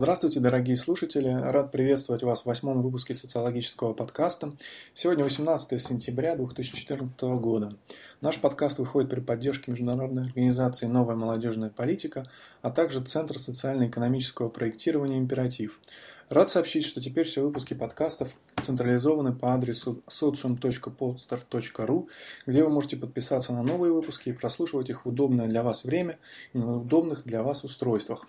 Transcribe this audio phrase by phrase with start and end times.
[0.00, 1.28] Здравствуйте, дорогие слушатели!
[1.28, 4.54] Рад приветствовать вас в восьмом выпуске социологического подкаста.
[4.94, 7.76] Сегодня 18 сентября 2014 года.
[8.22, 12.26] Наш подкаст выходит при поддержке международной организации «Новая молодежная политика»,
[12.62, 15.78] а также Центра социально-экономического проектирования «Императив».
[16.30, 22.08] Рад сообщить, что теперь все выпуски подкастов централизованы по адресу socium.podstar.ru,
[22.46, 26.18] где вы можете подписаться на новые выпуски и прослушивать их в удобное для вас время
[26.54, 28.26] и на удобных для вас устройствах.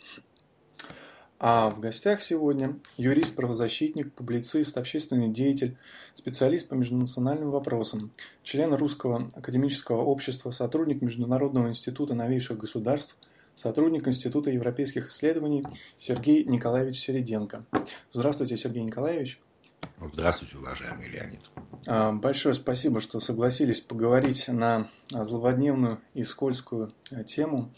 [1.44, 5.76] А в гостях сегодня юрист, правозащитник, публицист, общественный деятель,
[6.14, 8.12] специалист по межнациональным вопросам,
[8.44, 13.18] член Русского академического общества, сотрудник Международного института новейших государств,
[13.56, 15.66] сотрудник Института европейских исследований
[15.98, 17.66] Сергей Николаевич Середенко.
[18.14, 19.40] Здравствуйте, Сергей Николаевич.
[20.00, 21.42] Здравствуйте, уважаемый Леонид.
[21.88, 26.94] А, большое спасибо, что согласились поговорить на злободневную и скользкую
[27.26, 27.72] тему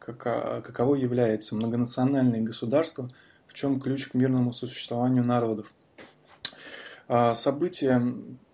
[0.00, 3.10] каково является многонациональное государство,
[3.46, 5.72] в чем ключ к мирному существованию народов.
[7.12, 7.98] А, события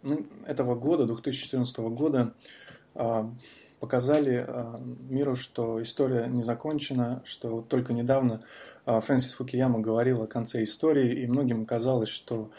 [0.03, 2.33] ну, этого года, 2014 года,
[2.95, 3.31] а,
[3.81, 4.81] показали а,
[5.11, 8.43] миру, что история не закончена, что только недавно
[8.87, 12.51] Фрэнсис Фукияма говорил о конце истории, и многим казалось, что,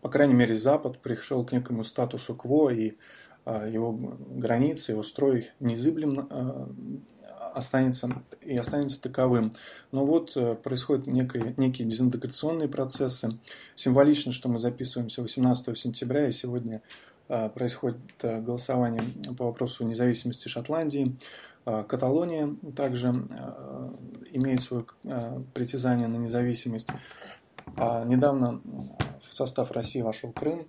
[0.00, 2.94] по крайней мере, Запад пришел к некому статусу кво, и
[3.46, 7.06] его границы, его строй незыблем
[7.56, 9.50] останется и останется таковым.
[9.90, 13.38] Но вот э, происходят некие, некие дезинтеграционные процессы.
[13.74, 16.82] Символично, что мы записываемся 18 сентября, и сегодня
[17.28, 19.02] э, происходит э, голосование
[19.38, 21.16] по вопросу независимости Шотландии.
[21.64, 23.08] Каталония также
[24.30, 24.86] имеет свое
[25.52, 26.90] притязание на независимость.
[27.74, 28.60] А недавно
[29.20, 30.64] в состав России вошел Крым,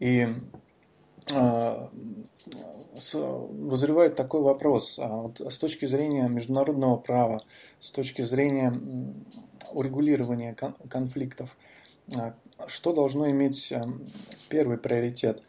[0.00, 0.28] и
[2.92, 4.98] вызревает такой вопрос.
[4.98, 7.42] А вот с точки зрения международного права,
[7.80, 8.78] с точки зрения
[9.72, 10.54] урегулирования
[10.88, 11.56] конфликтов,
[12.14, 12.34] а,
[12.66, 13.72] что должно иметь
[14.48, 15.42] первый приоритет?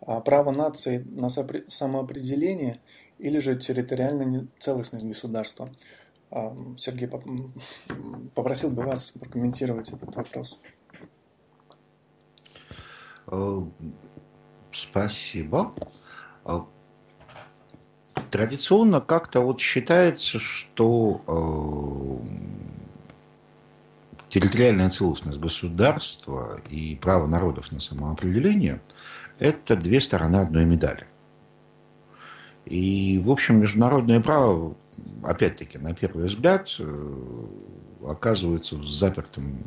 [0.00, 2.80] А, право нации на самоопределение
[3.18, 5.70] или же территориальная целостность государства?
[6.78, 7.10] Сергей,
[8.34, 10.62] попросил бы вас прокомментировать этот вопрос.
[14.72, 15.72] Спасибо.
[16.44, 16.60] Э,
[18.30, 22.62] традиционно как-то вот считается, что э,
[24.30, 28.80] территориальная целостность государства и право народов на самоопределение–
[29.38, 31.06] это две стороны одной медали.
[32.64, 34.76] И, в общем, международное право,
[35.22, 37.46] опять-таки, на первый взгляд, э,
[38.06, 39.58] оказывается запертым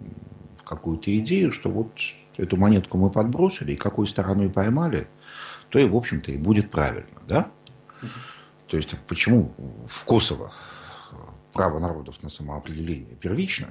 [0.57, 1.91] в какую-то идею, что вот
[2.37, 5.07] эту монетку мы подбросили, и какой стороной поймали,
[5.69, 7.51] то и, в общем-то, и будет правильно, да?
[8.67, 9.53] То есть почему
[9.87, 10.51] в Косово
[11.53, 13.67] право народов на самоопределение первично,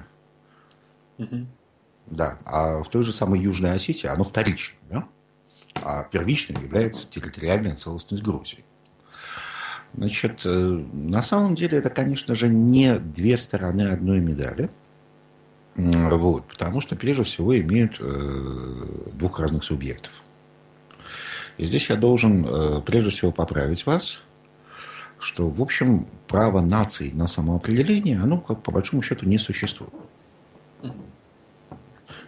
[1.17, 1.45] угу.
[2.07, 5.07] да, а в той же самой Южной Осетии оно вторично, да?
[5.83, 8.65] а первичным является территориальная целостность Грузии.
[9.93, 14.69] Значит, э, на самом деле это, конечно же, не две стороны одной медали.
[15.75, 20.11] Вот, потому что, прежде всего, имеют э, двух разных субъектов.
[21.57, 24.23] И здесь я должен, э, прежде всего, поправить вас–
[25.25, 29.93] что, в общем, право наций на самоопределение, оно, как по большому счету, не существует.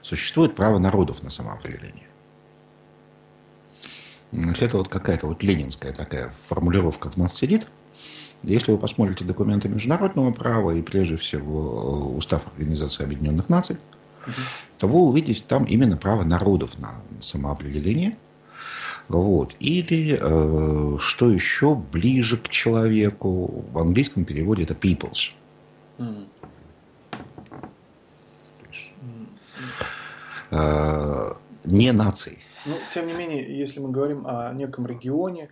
[0.02, 2.07] Существует право народов на самоопределение.
[4.31, 7.68] Это вот какая-то вот ленинская такая формулировка в нас сидит.
[8.47, 13.78] Если вы посмотрите документы международного права и прежде всего э, Устав Организации Объединенных Наций,
[14.78, 18.18] то вы увидите там именно право народов на самоопределение–
[19.07, 19.56] вот.
[19.59, 23.66] Или, э, что еще, ближе к человеку.
[23.72, 25.34] В английском переводе это peoples.
[25.97, 26.28] Mm.
[30.52, 31.34] Э,
[31.66, 32.38] не нации.
[32.66, 35.50] Ну, тем не менее, если мы говорим о неком регионе,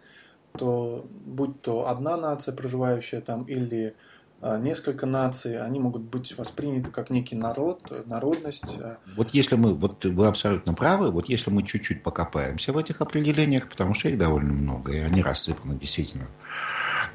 [0.58, 3.96] то будь то одна нация, проживающая там, или
[4.42, 8.78] а, несколько наций, они могут быть восприняты как некий народ, народность.
[8.80, 8.98] А.
[9.16, 13.70] Вот если мы, вот вы абсолютно правы, вот если мы чуть-чуть покопаемся в этих определениях,
[13.70, 16.28] потому что их довольно много, и они рассыпаны действительно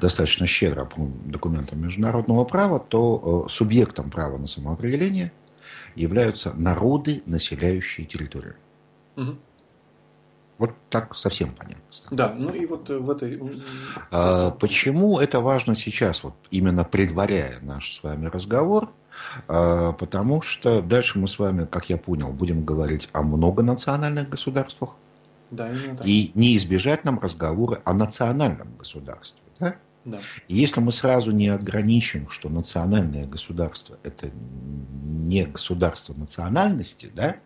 [0.01, 5.31] достаточно щедро по документам международного права, то э, субъектом права на самоопределение
[5.95, 8.55] являются народы, населяющие территорию.
[9.15, 9.37] Угу.
[10.61, 11.81] Вот так совсем понятно.
[12.11, 13.41] Да, ну и вот э, в этой...
[14.11, 18.91] А, почему это важно сейчас, вот именно предваряя наш с вами разговор?
[19.47, 24.97] А, потому что дальше мы с вами, как я понял, будем говорить о многонациональных государствах.
[25.49, 26.05] Да, именно так.
[26.05, 29.41] И не избежать нам разговора о национальном государстве.
[29.59, 29.75] Да?
[30.05, 30.19] Да.
[30.47, 37.37] Если мы сразу не ограничим, что национальное государство– это не государство национальности, да,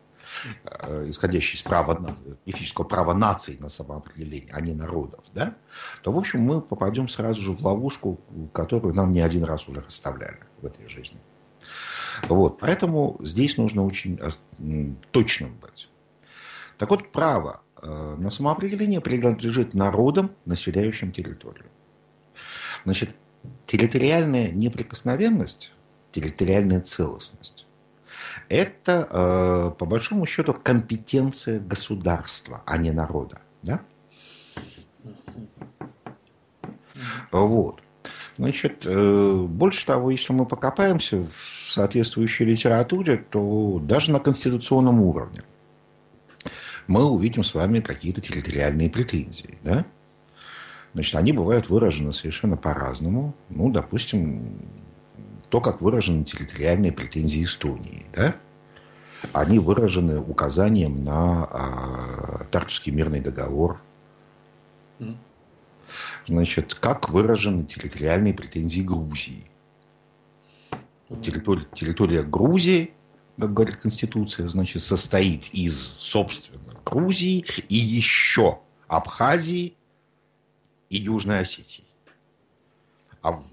[0.66, 2.16] э, исходящее из права,
[2.46, 5.56] мифического права наций на самоопределение, а не народов, да,
[6.04, 8.20] то, в общем, мы попадем сразу же в ловушку,
[8.54, 11.20] которую нам не один раз уже расставляли в этой жизни.
[12.28, 15.90] Вот, поэтому здесь нужно очень э, точным быть.
[16.78, 21.70] Так вот, право э, на самоопределение принадлежит народам, населяющим территорию.
[22.84, 23.16] Значит,
[23.66, 25.74] территориальная неприкосновенность,
[26.12, 27.65] территориальная целостность–
[28.50, 33.40] это, э, по большому счету, компетенция государства, а не народа.
[33.64, 33.82] Да?
[37.32, 37.82] Вот.
[38.38, 45.42] Значит, э, больше того, если мы покопаемся в соответствующей литературе, то даже на конституционном уровне
[46.88, 49.58] мы увидим с вами какие-то территориальные претензии.
[49.64, 49.86] Да?
[50.94, 53.34] Значит, они бывают выражены совершенно по-разному.
[53.50, 54.60] Ну, допустим,
[55.50, 58.36] то, как выражены территориальные претензии Эстонии, да?
[59.34, 63.82] Они выражены указанием на а, Тартусский мирный договор.
[66.28, 69.44] Значит, как выражены территориальные претензии Грузии.
[71.22, 72.94] Территория, территория Грузии,
[73.38, 79.76] как говорит Конституция, значит, состоит из, собственно, Грузии и еще Абхазии
[80.90, 81.86] и Южной Осетии.
[83.22, 83.44] А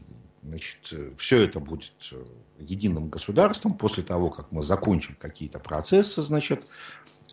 [0.42, 2.24] значит, все это будет э,
[2.58, 6.62] единым государством после того, как мы закончим какие-то процессы, значит,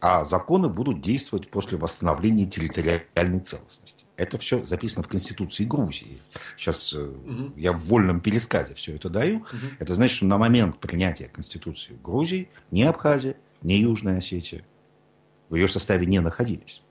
[0.02, 4.06] а законы будут действовать после восстановления территориальной целостности.
[4.16, 6.22] Это все записано в Конституции Грузии.
[6.58, 7.54] Сейчас угу.
[7.56, 9.38] я в вольном пересказе все это даю.
[9.38, 9.68] Угу.
[9.80, 14.66] Это значит, что на момент принятия Конституции Грузии ни Абхазия, ни Южная Осетия
[15.50, 16.84] в ее составе не находились.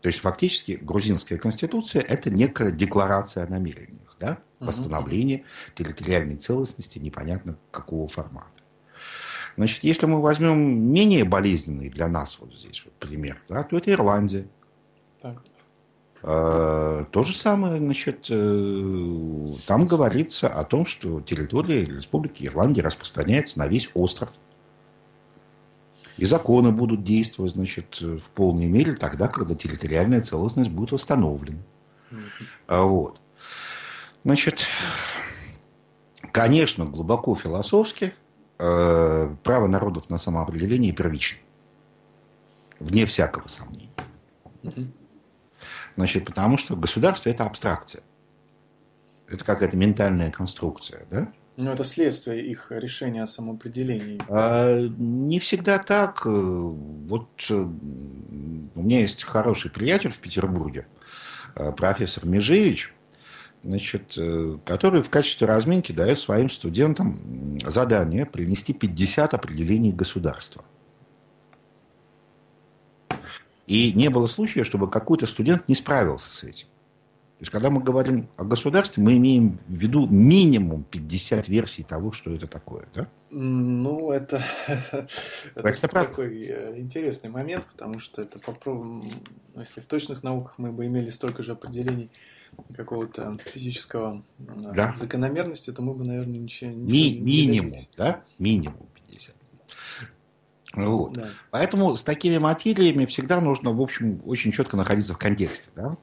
[0.00, 4.38] То есть фактически грузинская конституция– это некая декларация о намерениях, да?
[4.66, 5.44] Восстановление
[5.74, 8.48] территориальной целостности непонятно какого формата.
[9.56, 13.90] Значит, если мы возьмем менее болезненный для нас вот здесь вот пример, да, то это
[13.90, 14.46] Ирландия.
[15.20, 15.42] Так.
[16.22, 23.58] Э, то же самое, значит, э, там говорится о том, что территория Республики Ирландия распространяется
[23.58, 24.30] на весь остров
[26.16, 31.58] и законы будут действовать, значит, в полной мере тогда, когда территориальная целостность будет восстановлена.
[32.10, 32.86] Mm-hmm.
[32.86, 33.20] Вот.
[34.24, 34.60] Значит,
[36.30, 38.14] конечно, глубоко философски
[38.58, 41.42] э, право народов на самоопределение первично.
[42.78, 43.88] Вне всякого сомнения.
[45.96, 48.02] Значит, потому что государство– это абстракция.
[49.28, 51.32] Это какая-то ментальная конструкция, да?
[51.56, 54.20] Ну, это следствие их решения о самоопределении.
[54.28, 56.24] А, не всегда так.
[56.24, 60.86] Вот э, у меня есть хороший приятель в Петербурге,
[61.56, 62.94] э, профессор Межевич,
[63.62, 70.64] значит, э, который в качестве разминки дает своим студентам задание принести 50 определений государства.
[73.66, 76.66] И не было случая, чтобы какой-то студент не справился с этим.
[76.66, 82.12] То есть, когда мы говорим о государстве, мы имеем в виду минимум 50 версий того,
[82.12, 83.08] что это такое, да?
[83.30, 84.44] Ну, это,
[85.56, 89.02] это такой э, интересный момент, потому что это попробуем,
[89.56, 92.10] если в точных науках мы бы имели столько же определений
[92.74, 94.94] какого-то физического да.
[94.98, 98.22] закономерности, то мы бы, наверное, ничего, ничего Ми- не Минимум, да?
[98.38, 99.36] Минимум 50.
[100.74, 101.12] Вот.
[101.14, 101.28] Да.
[101.50, 105.96] Поэтому с такими материями всегда нужно, в общем, очень четко находиться в контексте, да?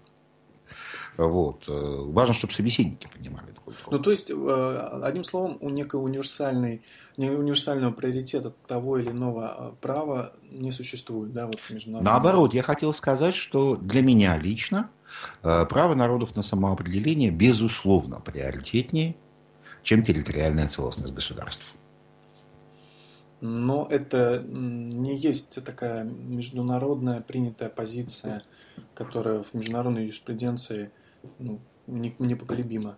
[1.19, 1.65] Вот.
[1.67, 1.71] Э,
[2.11, 3.47] важно, чтобы собеседники понимали.
[3.91, 6.81] Ну, то есть, э, одним словом, у некого универсальной,
[7.17, 13.35] универсального приоритета того или иного э, права не существует, да, вот Наоборот, я хотел сказать,
[13.35, 14.89] что для меня лично
[15.41, 19.15] право народов на самоопределение безусловно приоритетнее,
[19.81, 21.65] чем территориальная целостность государств.
[23.41, 28.43] Но это не есть такая международная принятая позиция,
[28.93, 30.91] которая в международной юриспруденции
[31.37, 32.97] ну, непоколебимо.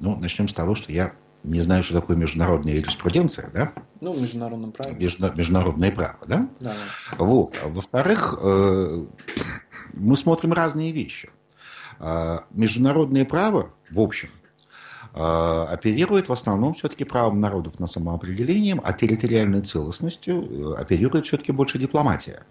[0.00, 1.12] Ну, начнем с того, что я
[1.46, 3.72] не знаю, что такое международная юриспруденция, да?
[4.00, 4.96] Ну, в международном праве.
[4.96, 6.48] Между, международное право, да?
[6.60, 6.74] Да.
[7.18, 7.56] Вот.
[7.62, 9.06] А во-вторых, э,
[9.94, 11.30] мы смотрим разные вещи.
[12.00, 14.28] Э, международное право, в общем,
[15.14, 21.52] э, оперирует в основном все-таки правом народов на самоопределение, а территориальной целостностью э, оперирует все-таки
[21.52, 22.42] больше дипломатия.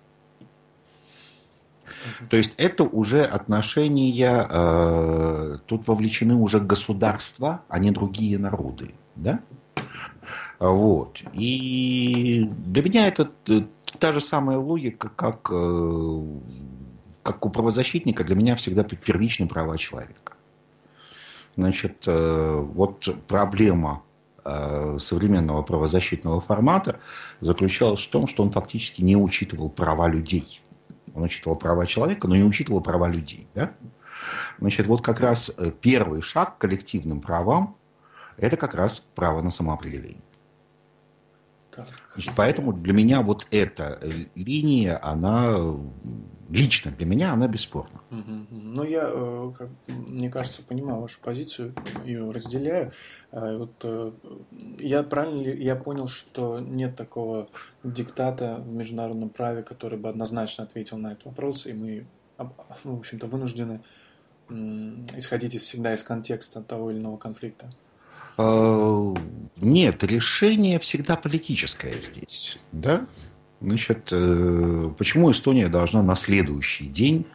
[2.30, 8.92] То есть это уже отношения, э, тут вовлечены уже государства, а не другие народы.
[9.15, 9.39] Да?
[10.60, 11.22] Вот.
[11.34, 13.30] И для меня это
[14.00, 16.22] та же самая логика, как э,
[17.25, 20.34] как у правозащитника, для меня всегда первичны права человека.
[21.58, 24.04] Значит, э, вот проблема
[24.44, 27.00] э, современного правозащитного формата
[27.42, 30.62] заключалась в том, что он фактически не учитывал права людей.
[31.15, 33.48] Он учитывал права человека, но не учитывал права людей.
[33.55, 33.72] Да?
[34.60, 37.75] Значит, вот как раз э, первый шаг к коллективным правам–
[38.38, 40.22] это как раз право на самоопределение.
[42.13, 44.00] Значит, поэтому для меня вот эта
[44.36, 45.57] линия, она
[46.50, 48.02] лично для меня она бесспорна.
[48.10, 51.74] Ну, я, э, как, мне кажется, понимаю вашу позицию,
[52.06, 52.92] ее разделяю.
[53.32, 54.12] А, вот, э,
[54.80, 57.50] я правильно ли я понял, что нет такого
[57.84, 62.06] диктата в международном праве, который бы однозначно ответил на этот вопрос, и мы,
[62.84, 63.82] в общем-то, вынуждены
[64.50, 67.72] исходить всегда из контекста того или иного конфликта?
[68.38, 69.14] А,
[69.58, 73.08] нет, решение всегда политическое здесь, да?
[73.65, 77.25] Значит, э, почему Эстония должна на следующий день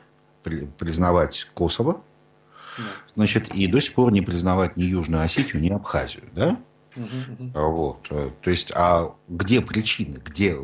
[0.78, 2.02] признавать Косово,
[3.16, 6.56] значит, и до сих пор не признавать ни Южную Осетию, ни Абхазию, да?
[7.54, 8.06] Вот.
[8.10, 10.56] Э, то есть, а где причины, где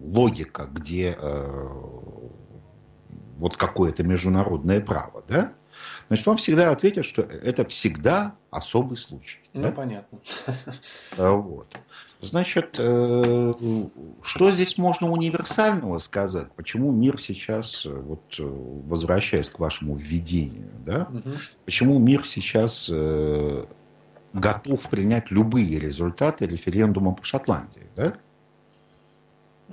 [0.00, 1.66] логика, где э,
[3.38, 5.52] вот какое-то международное право, да?
[6.08, 9.38] Значит, вам всегда ответят, что это всегда особый случай.
[9.52, 9.72] Ну, да?
[9.72, 10.18] понятно.
[11.16, 11.74] А, вот.
[12.20, 13.52] Значит, э,
[14.22, 16.52] что здесь можно универсального сказать?
[16.54, 21.30] Почему мир сейчас, э, вот э, возвращаясь к вашему введению, да, угу.
[21.64, 22.88] почему мир сейчас
[24.32, 28.14] готов принять любые результаты референдума по Шотландии, да?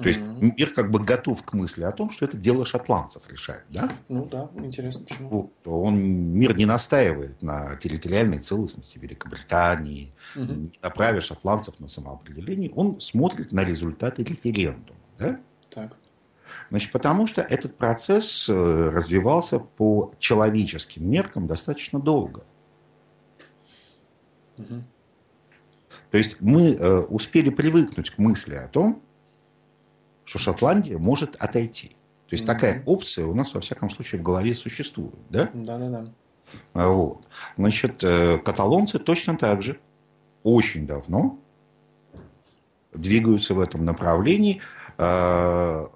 [0.01, 0.53] То есть mm-hmm.
[0.57, 3.91] мир как бы готов к мысли о том, что это дело шотландцев решает, да?
[4.07, 5.29] Ну да, интересно, почему.
[5.29, 10.55] Вот, он, мир не настаивает на территориальной целостности Великобритании, mm-hmm.
[10.55, 15.37] не направив шотландцев на самоопределение, он смотрит на результаты референдума, да?
[15.69, 15.97] Так.
[16.69, 22.43] Значит, потому что этот процесс э, развивался по человеческим меркам достаточно долго.
[26.11, 29.01] То есть мы э, успели привыкнуть к мысли о том,
[30.29, 31.89] что Шотландия может отойти.
[32.27, 32.47] То есть mm-hmm.
[32.47, 35.15] такая опция у нас, во всяком случае, в голове существует.
[35.29, 35.49] Да?
[35.53, 36.87] Да, да, да.
[36.87, 37.27] Вот.
[37.57, 39.79] Значит, э, каталонцы точно так же
[40.43, 41.39] очень давно
[42.93, 44.61] двигаются в этом направлении.
[44.99, 45.87] Э,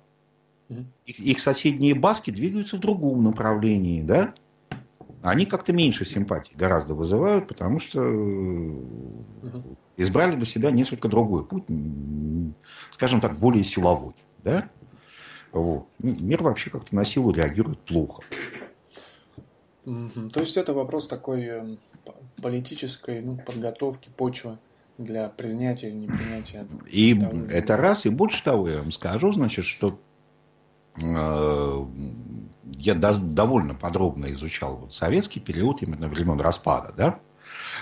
[1.05, 4.33] их, их соседние баски двигаются в другом направлении, да?
[5.21, 8.01] Они как-то меньше симпатий гораздо вызывают, потому что
[9.95, 11.65] избрали для себя несколько другой путь,
[12.91, 14.13] скажем так, более силовой.
[14.43, 14.69] Да?
[15.51, 15.87] Вот.
[15.99, 18.23] Ну, мир вообще как-то на силу реагирует плохо.
[19.85, 21.79] То есть это вопрос такой эм,
[22.41, 24.57] политической ну, подготовки почвы
[24.97, 26.67] для принятия или непринятия.
[26.87, 29.99] И того, это раз, и больше того, я вам скажу, значит, что
[31.01, 31.85] э,
[32.77, 37.19] я до, довольно подробно изучал вот советский период именно времен распада, да,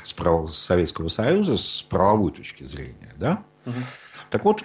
[0.03, 0.47] с.
[0.47, 3.43] Советского Союза с правовой точки зрения, да.
[3.65, 3.75] Угу.
[4.31, 4.63] Так вот,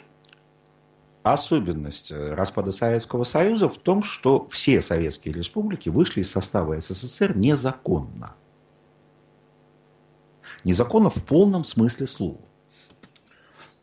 [1.27, 7.37] Особенность э, распада Советского Союза в том, что все советские республики вышли из состава СССР
[7.37, 8.35] незаконно.
[10.63, 12.39] Незаконно в полном смысле слова.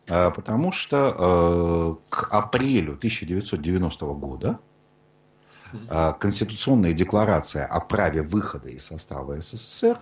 [0.08, 4.60] А, потому что э, к апрелю 1990 года
[5.74, 10.00] э, Конституционная декларация о праве выхода из состава СССР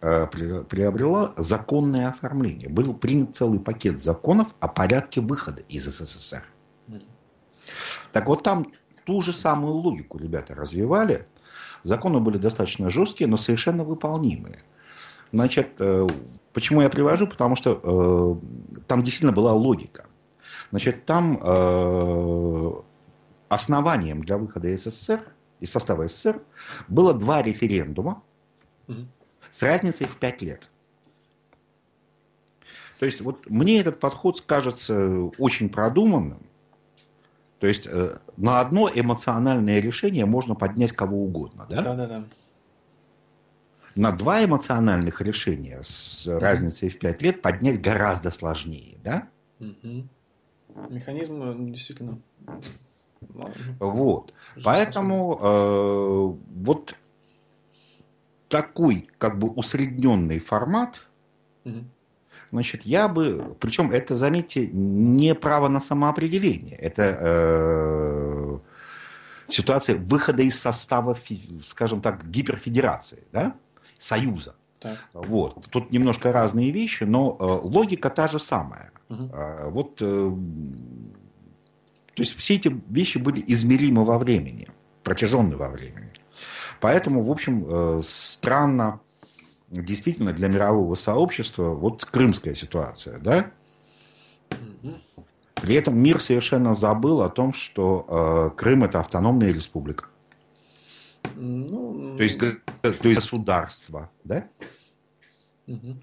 [0.00, 2.70] приобрела законное оформление.
[2.70, 6.42] Был принят целый пакет законов о порядке выхода из СССР.
[8.12, 8.66] Так вот там
[9.04, 11.26] ту же самую логику ребята развивали.
[11.82, 14.62] Законы были достаточно жесткие, но совершенно выполнимые.
[15.32, 16.06] Значит, э,
[16.52, 17.26] почему я привожу?
[17.26, 20.06] Потому что э, там действительно была логика.
[20.70, 22.72] Значит, там э,
[23.48, 25.20] основанием для выхода из СССР,
[25.60, 26.40] из состава СССР,
[26.88, 28.22] было два референдума
[28.86, 29.06] угу.
[29.52, 30.68] с разницей в пять лет.
[32.98, 36.40] То есть вот мне этот подход кажется очень продуманным,
[37.62, 41.80] то есть э, на одно эмоциональное решение можно поднять кого угодно, да?
[41.80, 42.24] Да, да, да.
[43.94, 46.38] На два эмоциональных решения с mm-hmm.
[46.40, 49.28] разницей в 5 лет поднять гораздо сложнее, да?
[49.60, 50.08] Mm-hmm.
[50.88, 52.18] Механизм э, действительно.
[53.78, 54.34] Вот.
[54.64, 56.98] Поэтому э, вот
[58.48, 61.06] такой как бы усредненный формат.
[61.64, 61.84] Mm-hmm
[62.52, 68.58] Значит, я бы, причем это, заметьте, не право на самоопределение, это э,
[69.48, 71.16] ситуация выхода из состава,
[71.64, 73.54] скажем так, гиперфедерации, да,
[73.98, 74.54] союза.
[74.80, 74.98] Так.
[75.14, 75.66] Вот.
[75.70, 78.92] Тут немножко разные вещи, но э, логика та же самая.
[79.08, 79.30] Угу.
[79.32, 80.30] Э, вот, э,
[82.14, 84.68] то есть все эти вещи были измеримы во времени,
[85.04, 86.12] протяженны во времени.
[86.80, 89.00] Поэтому, в общем, э, странно
[89.72, 93.50] действительно для мирового сообщества вот крымская ситуация, да?
[95.54, 100.06] При этом мир совершенно забыл о том, что э, Крым это автономная республика.
[101.36, 104.48] Ну, то, есть, то есть государство, да?
[105.68, 105.96] Угу.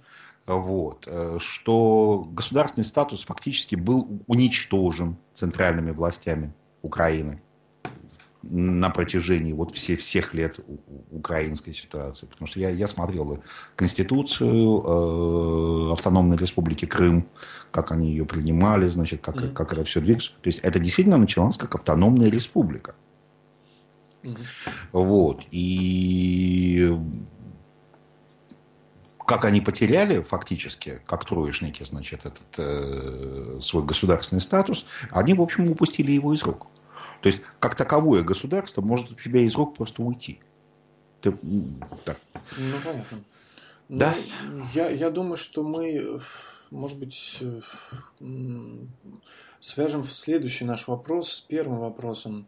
[0.47, 7.41] Вот, э, что государственный статус фактически был уничтожен центральными властями Украины
[8.41, 10.59] на протяжении вот все, всех лет
[11.11, 12.27] украинской ситуации.
[12.27, 13.43] Потому что я, я смотрел
[13.75, 17.27] Конституцию э, Автономной Республики Крым,
[17.71, 19.53] как они ее принимали, значит, как, mm-hmm.
[19.53, 20.35] как это все двигается.
[20.41, 22.95] То есть это действительно началось как автономная республика.
[24.23, 24.37] Mm-hmm.
[24.93, 25.41] Вот.
[25.51, 26.97] И
[29.27, 35.69] как они потеряли фактически, как троечники, значит, этот э, свой государственный статус, они, в общем,
[35.69, 36.67] упустили его из рук.
[37.21, 40.39] То есть, как таковое государство может у тебя из рук просто уйти.
[41.21, 41.33] Ты,
[42.05, 42.19] так.
[42.57, 43.17] Ну, понятно.
[43.89, 44.13] Да?
[44.51, 46.21] Ну, я, я думаю, что мы,
[46.71, 47.43] может быть,
[49.59, 52.47] свяжем следующий наш вопрос с первым вопросом.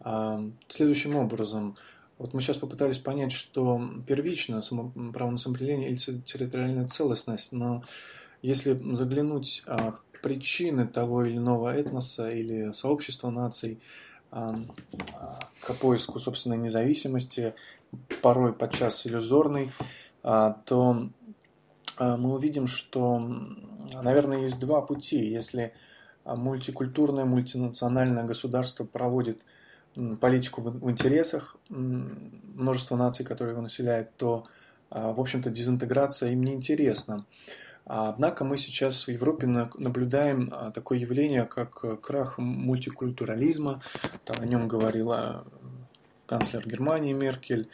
[0.00, 1.76] А, следующим образом.
[2.18, 7.82] Вот мы сейчас попытались понять, что первично само, право на самоопределение или территориальная целостность, но
[8.42, 13.80] если заглянуть а, в причины того или иного этноса или сообщества наций,
[14.32, 17.54] к поиску собственной независимости,
[18.22, 19.72] порой подчас иллюзорной,
[20.22, 21.08] а, то
[21.98, 23.18] а, мы увидим, что,
[24.02, 25.18] наверное, есть два пути.
[25.18, 25.74] Если
[26.24, 29.42] мультикультурное, мультинациональное государство проводит
[30.20, 34.46] политику в интересах множества наций, которые его населяют, то,
[34.90, 37.26] а, в общем-то, дезинтеграция им не интересна.
[37.84, 43.82] Однако мы сейчас в Европе наблюдаем а, такое явление, как э, крах мультикультурализма.
[44.24, 45.44] Там о нем говорила
[46.26, 47.68] канцлер Германии Меркель.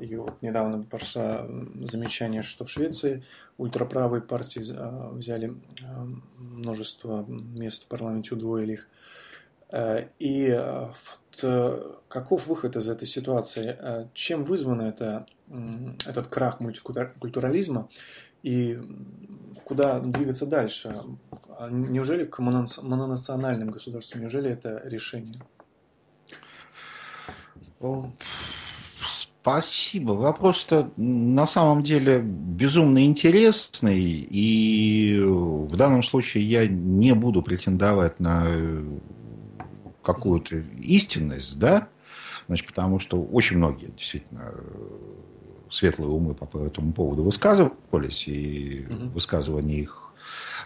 [0.00, 1.46] И вот недавно прошло
[1.82, 3.22] замечание, что в Швеции
[3.58, 5.52] ультраправые партии а, взяли
[5.84, 8.88] а, множество мест в парламенте, удвоили их.
[9.70, 10.58] Э, и
[12.08, 13.76] каков выход из этой ситуации?
[13.78, 15.26] Э, чем вызвано это,
[16.06, 17.88] этот крах мультикультурализма?
[18.42, 18.78] И
[19.64, 21.02] куда двигаться дальше?
[21.58, 25.40] А неужели к мононациональным государствам, неужели это решение?
[29.42, 30.12] Спасибо.
[30.12, 38.46] Вопрос-то на самом деле безумно интересный, и в данном случае я не буду претендовать на
[40.04, 41.88] какую-то истинность, да,
[42.46, 44.54] значит, потому что очень многие действительно
[45.72, 49.08] светлые умы по этому поводу высказывались, и угу.
[49.14, 50.12] высказывания их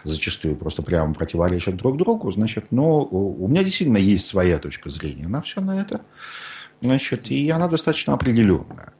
[0.03, 5.27] зачастую просто прямо противоречат друг другу, значит, но у меня действительно есть своя точка зрения
[5.27, 6.01] на все на это,
[6.81, 8.93] значит, и она достаточно определенная.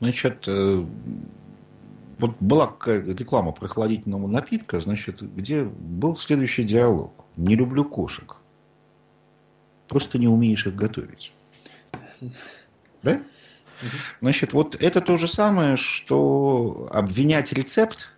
[0.00, 0.84] Значит, э,
[2.18, 7.12] вот была реклама прохладительного напитка, значит, где был следующий диалог.
[7.36, 8.36] Не люблю кошек.
[9.88, 11.34] Просто не умеешь их готовить.
[13.02, 13.20] Да?
[14.20, 18.16] Значит, вот это то же самое, что обвинять рецепт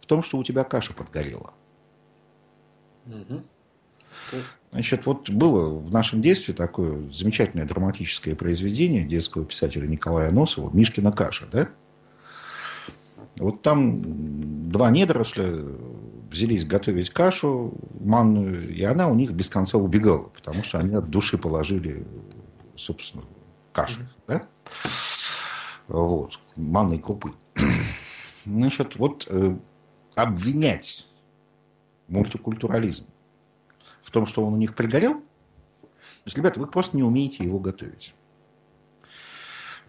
[0.00, 1.54] в том, что у тебя каша подгорела.
[4.70, 11.12] Значит, вот было в нашем детстве такое замечательное драматическое произведение детского писателя Николая Носова «Мишкина
[11.12, 11.68] каша», да?
[13.36, 15.64] Вот там два недоросля
[16.30, 21.08] взялись готовить кашу манную, и она у них без конца убегала, потому что они от
[21.08, 22.06] души положили,
[22.76, 23.24] собственно,
[23.72, 24.48] кашу, да?
[25.88, 27.32] Вот, манной крупы.
[28.46, 29.56] Значит, вот э,
[30.14, 31.08] обвинять
[32.08, 33.08] мультикультурализм
[34.02, 35.22] в том, что он у них пригорел,
[36.24, 38.14] то ребята, вы просто не умеете его готовить.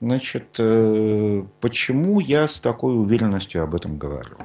[0.01, 4.37] Значит, э, почему я с такой уверенностью об этом говорю?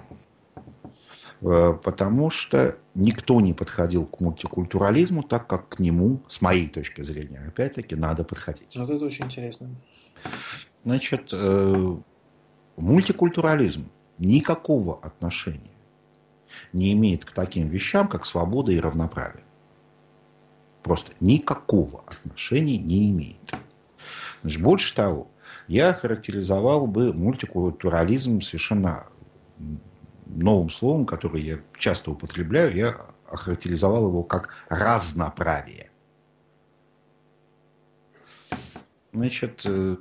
[1.42, 7.02] Э, потому что никто не подходил к мультикультурализму так, как к нему, с моей точки
[7.02, 8.76] зрения, опять-таки, надо подходить.
[8.76, 9.70] Вот это очень интересно.
[10.84, 11.96] Значит, э,
[12.76, 15.70] мультикультурализм никакого отношения
[16.72, 19.44] не имеет к таким вещам, как свобода и равноправие.
[20.82, 23.54] Просто никакого отношения не имеет.
[24.42, 25.28] Значит, больше того,
[25.68, 29.06] я характеризовал бы мультикультурализм совершенно
[30.26, 32.94] новым словом, которое я часто употребляю, я
[33.30, 35.89] охарактеризовал его как разноправие.
[39.12, 39.96] Значит, э,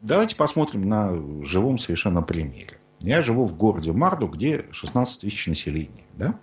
[0.00, 1.12] давайте посмотрим на
[1.44, 2.78] живом совершенно примере.
[3.00, 6.04] Я живу в городе Марду, где 16 тысяч населения.
[6.14, 6.38] Да?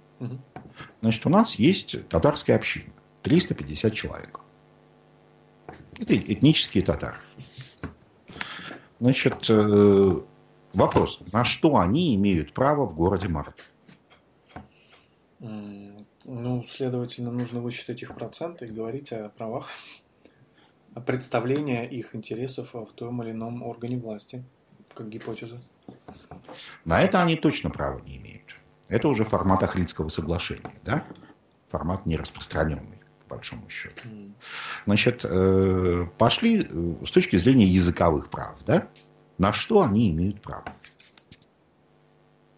[1.02, 2.94] Значит, у нас есть татарская община.
[3.24, 4.40] 350 человек.
[5.98, 7.18] Это этнические татары.
[9.00, 10.22] Значит, э,
[10.74, 11.24] вопрос.
[11.32, 13.56] На что они имеют право в городе Март?
[15.40, 19.68] Ну, следовательно, нужно высчитать их проценты и говорить о правах,
[20.96, 24.44] о представлении их интересов в том или ином органе власти,
[24.94, 25.62] как гипотеза.
[26.86, 28.44] На это они точно права не имеют.
[28.90, 31.04] Это уже формат Ахридского соглашения, да?
[31.70, 34.08] Формат нераспространенный, по большому счету.
[34.86, 38.88] Значит, э, пошли э, с точки зрения языковых прав, да?
[39.38, 40.66] На что они имеют право?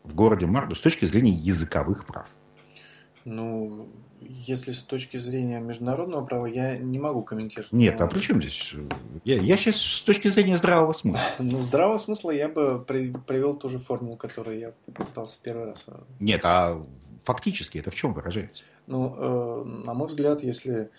[0.04, 2.28] В городе Марду с точки зрения языковых прав.
[3.24, 3.90] Ну,
[4.22, 7.72] если с точки зрения международного права, я не могу комментировать.
[7.72, 8.74] Нет, а при чем здесь?
[9.24, 11.26] Я, я сейчас с точки зрения здравого смысла.
[11.40, 15.68] Ну, здравого смысла я бы при, привел ту же формулу, которую я пытался в первый
[15.68, 15.86] раз.
[16.20, 16.82] Нет, а
[17.24, 18.64] фактически это в чем выражается?
[18.88, 20.90] Ну, э, на мой взгляд, если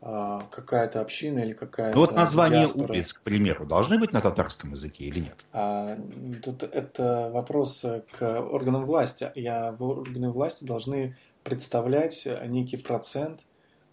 [0.00, 1.94] э, какая-то община или какая-то...
[1.96, 2.92] Ну, вот название диаспора...
[2.92, 5.46] улиц, к примеру, должны быть на татарском языке или нет?
[5.52, 5.98] А,
[6.42, 7.84] тут это вопрос
[8.18, 9.30] к органам власти.
[9.34, 13.44] Я, в органы власти должны представлять некий процент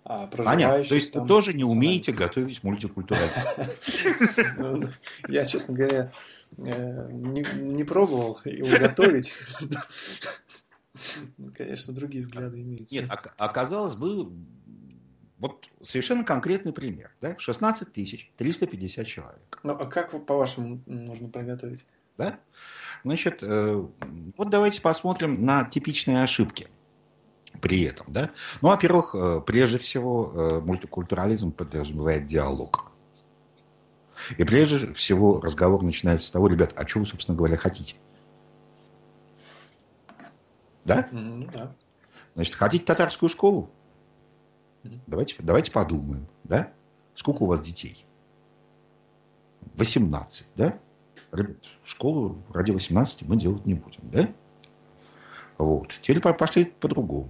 [0.08, 0.84] а, Понятно.
[0.84, 3.32] То есть вы тоже не умеете готовить мультикультурально.
[4.58, 4.84] Ну,
[5.28, 6.12] я, честно говоря,
[6.58, 9.34] э, не пробовал его готовить.
[11.56, 12.94] Конечно, другие взгляды имеются.
[12.94, 14.32] Нет, оказалось бы,
[15.40, 17.12] вот совершенно конкретный пример.
[17.20, 17.36] Да?
[17.40, 19.60] 16 тысяч 350 человек.
[19.64, 21.84] Ну, а как, по-вашему, нужно приготовить?
[22.18, 22.40] Да?
[23.04, 23.88] Значит, э,
[24.38, 26.68] вот давайте посмотрим на типичные ошибки
[27.62, 28.06] при этом.
[28.10, 28.32] Да?
[28.62, 32.92] Ну, во-первых, э, прежде всего, э, мультикультурализм подразумевает диалог.
[34.38, 37.96] И прежде всего разговор начинается с того, ребят, а что вы, собственно говоря, хотите?
[40.84, 41.08] Да?
[41.12, 41.76] Mm-hmm, да.
[42.36, 43.70] Значит, хотите татарскую школу?
[44.84, 45.00] Mm-hmm.
[45.08, 46.72] Давайте, давайте подумаем, да?
[47.14, 48.06] Сколько у вас детей?
[49.76, 50.80] 18, да?
[51.32, 54.30] Ребят, школу ради 18 мы делать не будем, да?
[55.58, 55.94] Вот.
[56.02, 57.30] Теперь пошли по-другому.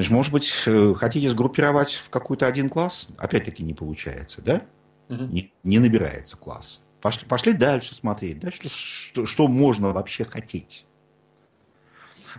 [0.00, 3.08] Значит, может быть, э, хотите сгруппировать в какой-то один класс?
[3.18, 4.62] Опять-таки не получается, да?
[5.10, 5.24] Угу.
[5.24, 6.84] Не, не набирается класс.
[7.02, 10.86] Пошли, пошли дальше смотреть, да, что, что, что можно вообще хотеть.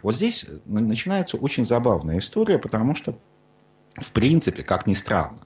[0.02, 3.16] Вот здесь начинается очень забавная история, потому что,
[3.94, 5.46] в принципе, как ни странно,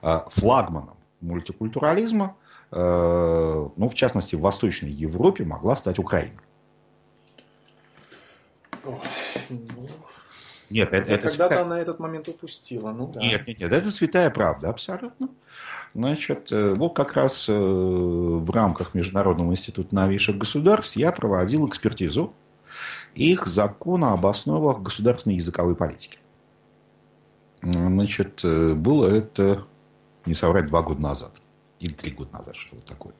[0.00, 2.36] э, флагманом мультикультурализма,
[2.72, 6.40] э, ну, в частности, в Восточной Европе могла стать Украина.
[10.70, 11.64] Нет, это, это когда-то святая...
[11.64, 12.92] она этот момент упустила.
[12.92, 13.20] Ну, да.
[13.20, 15.28] Нет, нет, нет, это святая правда, абсолютно.
[15.94, 22.32] Значит, э, вот как раз э, в рамках Международного института новейших государств я проводил экспертизу
[23.14, 26.18] их закона об основах государственной языковой политики.
[27.62, 29.66] Значит, э, было это,
[30.26, 31.42] не соврать, два года назад.
[31.80, 33.14] Или три года назад, что-то такое.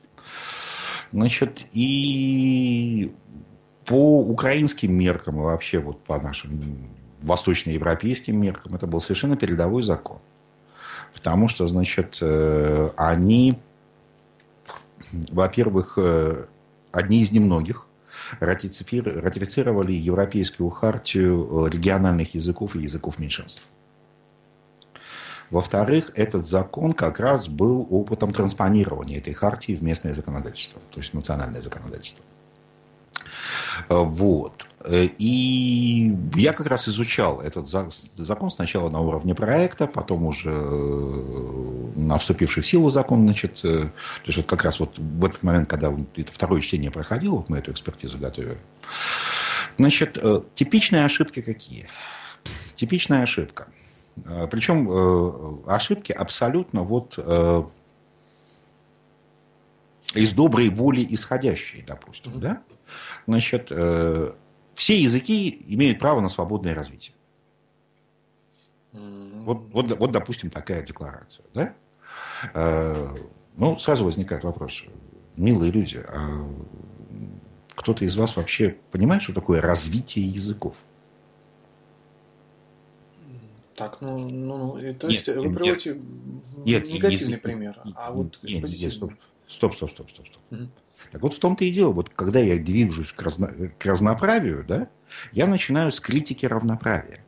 [1.11, 3.13] Значит, и
[3.85, 6.89] по украинским меркам и вообще вот по нашим
[7.21, 10.19] восточноевропейским меркам это был совершенно передовой закон.
[11.13, 13.59] Потому что, значит, э, они,
[15.11, 16.45] во-первых, э,
[16.91, 17.87] одни из немногих
[18.39, 23.67] ратифицировали Европейскую хартию э, региональных языков и языков меньшинств.
[25.49, 31.13] Во-вторых, этот закон как раз был опытом транспонирования этой хартии в местное законодательство, то есть
[31.13, 32.23] национальное законодательство.
[33.89, 34.70] Вот.
[34.85, 41.91] Э, и я как раз изучал этот закон сначала на уровне проекта, потом уже э,
[41.95, 45.43] на вступивший в силу закон, значит, э, то есть вот как раз вот в этот
[45.43, 48.57] момент, когда это второе чтение проходило, вот мы эту экспертизу готовили.
[49.77, 50.17] Значит,
[50.55, 51.87] типичные ошибки какие?
[52.75, 53.67] Типичная ошибка.
[54.51, 57.17] Причем ошибки абсолютно вот
[60.13, 62.61] из доброй воли исходящие, допустим, да?
[63.25, 63.71] Значит,
[64.75, 67.15] все языки имеют право на свободное развитие.
[68.91, 71.45] Вот, вот, вот допустим, такая декларация.
[71.53, 71.73] Да?
[72.53, 73.07] Э,
[73.55, 74.85] ну, сразу возникает вопрос.
[75.35, 76.47] Милые люди, а
[77.75, 80.75] кто-то из вас вообще понимает, что такое развитие языков?
[83.75, 85.99] Так, ну, ну, ну то есть нет, вы приводите
[86.57, 89.03] нет, негативный язык, пример, а вот нет, нет,
[89.51, 90.41] стоп, стоп, стоп, стоп, стоп.
[90.51, 90.69] Угу.
[91.11, 94.87] Так вот в том-то и дело, вот когда я движусь к, разно, к разноправию, да,
[95.31, 97.23] я начинаю с критики равноправия.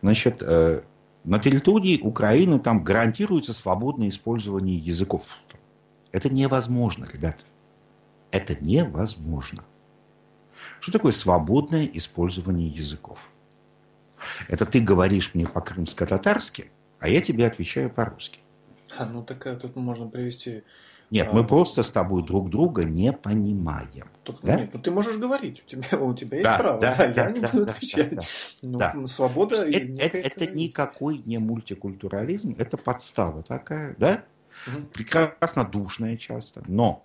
[0.00, 0.82] Значит, э,
[1.24, 5.26] на территории Украины там гарантируется свободное использование языков.
[6.12, 7.44] Это невозможно, ребят.
[8.30, 9.64] Это невозможно.
[10.80, 13.30] Что такое свободное использование языков?
[14.48, 18.40] Это ты говоришь мне по-крымско-татарски, а я тебе отвечаю по-русски.
[18.96, 20.62] А, ну так тут можно привести
[21.10, 24.08] Нет, мы а, просто с тобой друг друга не понимаем.
[24.22, 24.56] Только, да?
[24.56, 27.24] Нет, ну ты можешь говорить, у тебя, у тебя есть да, право, да, да, да
[27.24, 28.14] я не буду да, отвечать.
[28.14, 28.26] Да, да,
[28.62, 29.06] ну, да.
[29.06, 29.56] Свобода.
[29.56, 34.24] Это, это, это никакой не мультикультурализм, это подстава такая, да?
[34.66, 34.86] Угу.
[34.92, 37.04] Прекрасно душная часто, но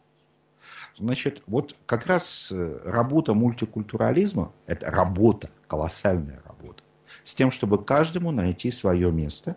[0.98, 6.84] Значит, вот как раз э, работа мультикультурализма, это работа, колоссальная работа,
[7.24, 9.56] с тем, чтобы каждому найти свое место,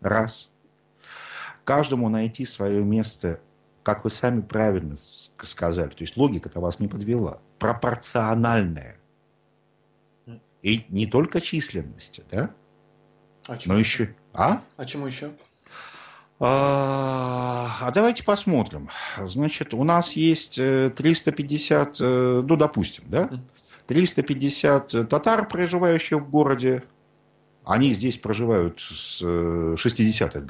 [0.00, 0.50] раз.
[1.68, 3.40] Каждому найти свое место,
[3.82, 8.96] как вы сами правильно сказали, то есть логика-то вас не подвела, пропорциональная.
[10.62, 12.48] И не только численности, да?
[13.46, 14.14] А но еще...
[14.32, 14.62] А?
[14.78, 15.30] А чему еще?
[16.40, 18.88] А, а давайте посмотрим.
[19.18, 23.28] Значит, у нас есть 350, э, э, ну, допустим, да?
[23.86, 26.82] 350 татар, проживающих в городе.
[27.66, 30.40] Они здесь проживают с 60-х э,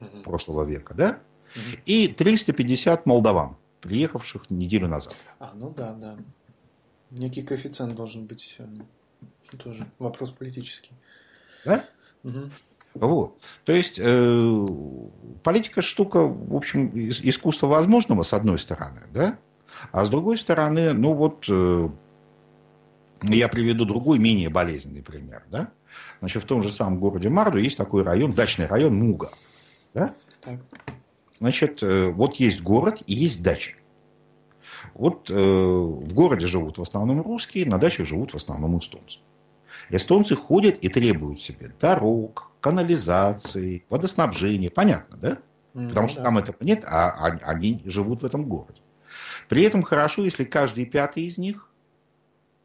[0.00, 1.18] годов прошлого века, да?
[1.86, 5.16] И 350 молдаван, приехавших неделю назад.
[5.38, 6.16] А, ну да, да.
[7.10, 8.58] Некий коэффициент должен быть
[9.56, 10.92] тоже вопрос политический.
[11.64, 11.84] Да?
[12.22, 12.50] Угу.
[12.94, 13.40] Вот.
[13.64, 14.66] То есть э,
[15.42, 19.38] политика штука, в общем, искусство возможного, с одной стороны, да?
[19.92, 21.88] А с другой стороны, ну вот, э,
[23.22, 25.70] я приведу другой, менее болезненный пример, да?
[26.20, 29.30] Значит, в том же самом городе Марду есть такой район, дачный район Муга,
[29.94, 30.14] да?
[31.40, 33.76] Значит, э, вот есть город и есть дача.
[34.94, 39.18] Вот э, в городе живут в основном русские, на даче живут в основном эстонцы.
[39.90, 44.70] Эстонцы ходят и требуют себе дорог, канализации, водоснабжения.
[44.70, 45.38] Понятно, да?
[45.74, 46.24] Mm, Потому что да.
[46.24, 48.80] там этого нет, а, а они живут в этом городе.
[49.48, 51.70] При этом хорошо, если каждый пятый из них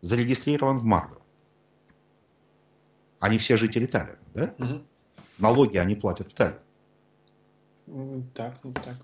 [0.01, 1.17] зарегистрирован в Мардо.
[3.19, 4.53] Они все жители Таллина, да?
[4.57, 4.81] Угу.
[5.37, 6.57] Налоги они платят в Таллин.
[8.33, 8.95] Так, ну так.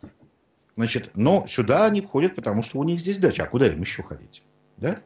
[0.75, 3.43] Значит, но сюда они входят, потому что у них здесь дача.
[3.43, 4.43] А куда им еще ходить?
[4.77, 4.99] Да?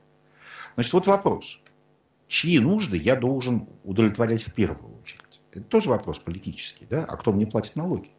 [0.75, 1.63] Значит, вот вопрос
[2.33, 5.41] чьи нужды я должен удовлетворять в первую очередь.
[5.51, 7.05] Это тоже вопрос политический, да?
[7.07, 8.09] А кто мне платит налоги?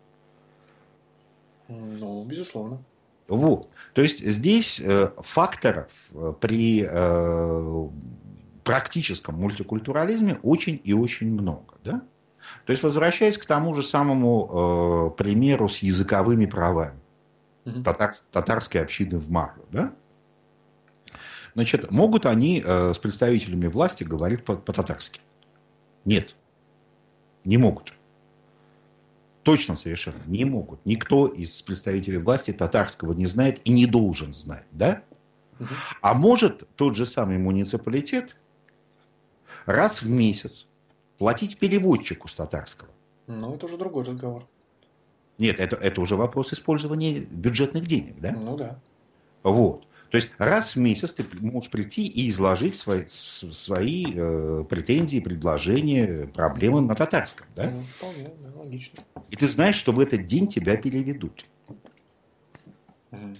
[1.66, 2.84] Ну, безусловно.
[3.26, 3.70] Вот.
[3.92, 7.88] То есть здесь э, факторов э, при э,
[8.62, 11.74] практическом мультикультурализме очень и очень много.
[11.82, 12.02] Да?
[12.66, 16.98] То есть возвращаясь к тому же самому э, примеру с языковыми правами
[17.64, 17.82] угу.
[17.82, 19.64] татар, татарской общины в Марлю.
[19.70, 19.92] Да?
[21.54, 25.20] Значит, могут они э, с представителями власти говорить по-татарски?
[26.04, 26.34] Нет,
[27.44, 27.92] не могут.
[29.42, 30.84] Точно совершенно не могут.
[30.86, 35.02] Никто из представителей власти татарского не знает и не должен знать, да?
[36.00, 38.36] А может тот же самый муниципалитет
[39.66, 40.68] раз в месяц
[41.24, 42.90] платить переводчику с татарского?
[43.28, 44.46] Ну, это уже другой разговор.
[45.38, 48.32] Нет, это, это уже вопрос использования бюджетных денег, да?
[48.32, 48.78] Ну да.
[49.42, 49.86] Вот.
[50.10, 56.26] То есть раз в месяц ты можешь прийти и изложить свои, свои э, претензии, предложения,
[56.26, 57.46] проблемы на татарском.
[57.56, 57.70] Да?
[57.70, 59.02] Ну, вполне, да, логично.
[59.30, 61.46] И ты знаешь, что в этот день тебя переведут.
[63.12, 63.32] Угу.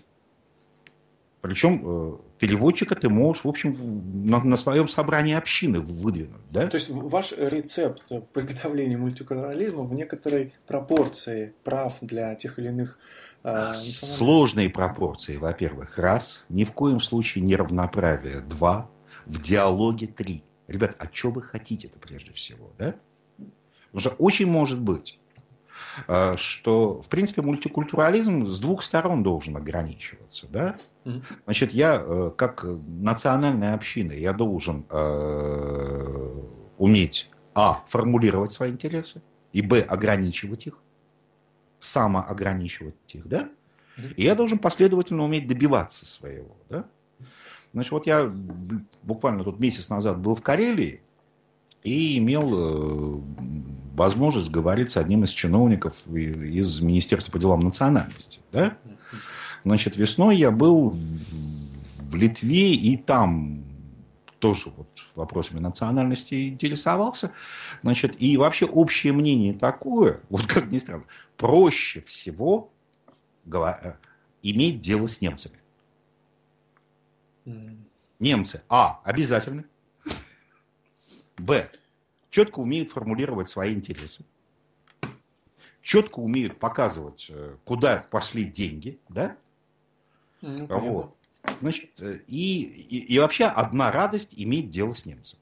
[1.42, 3.74] Причем э, переводчика ты можешь, в общем,
[4.12, 6.42] на, на своем собрании общины выдвинуть.
[6.50, 6.66] Да?
[6.66, 12.98] То есть ваш рецепт приготовления мультикультурализма в некоторой пропорции прав для тех или иных
[13.42, 18.90] а, Сложные пропорции, во-первых, раз, ни в коем случае не равноправие, два,
[19.24, 20.42] в диалоге три.
[20.68, 22.94] Ребят, а что вы хотите-то прежде всего, да?
[23.86, 25.18] Потому что очень может быть,
[26.08, 30.76] а, что, в принципе, мультикультурализм с двух сторон должен ограничиваться, да?
[31.44, 36.42] Значит, я э, как национальная община, я должен э,
[36.78, 40.78] уметь, а, формулировать свои интересы, и, б, ограничивать их,
[41.78, 43.48] самоограничивать их, да?
[44.16, 46.86] И я должен последовательно уметь добиваться своего, да?
[47.72, 48.32] Значит, вот я
[49.02, 51.02] буквально тут месяц назад был в Карелии
[51.82, 53.20] и имел э,
[53.94, 58.76] возможность говорить с одним из чиновников из Министерства по делам национальности, да?
[59.64, 63.64] Значит, весной я был в Литве и там
[64.38, 67.32] тоже вот вопросами национальности интересовался.
[67.82, 71.04] Значит, и вообще общее мнение такое, вот как ни странно,
[71.38, 72.70] проще всего
[73.46, 73.94] э,
[74.42, 75.58] иметь дело с немцами.
[78.18, 79.64] Немцы, а, обязательно.
[81.36, 81.70] Б,
[82.30, 84.24] четко умеют формулировать свои интересы.
[85.82, 89.36] Четко умеют показывать, э, куда пошли деньги, да?
[90.44, 91.16] Ну, вот.
[91.60, 95.38] Значит, э, и, и, и вообще одна радость иметь дело с немцем.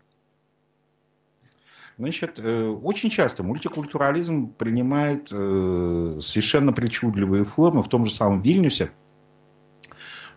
[1.98, 7.82] Значит, э, очень часто мультикультурализм принимает э, совершенно причудливые формы.
[7.82, 8.92] В том же самом Вильнюсе,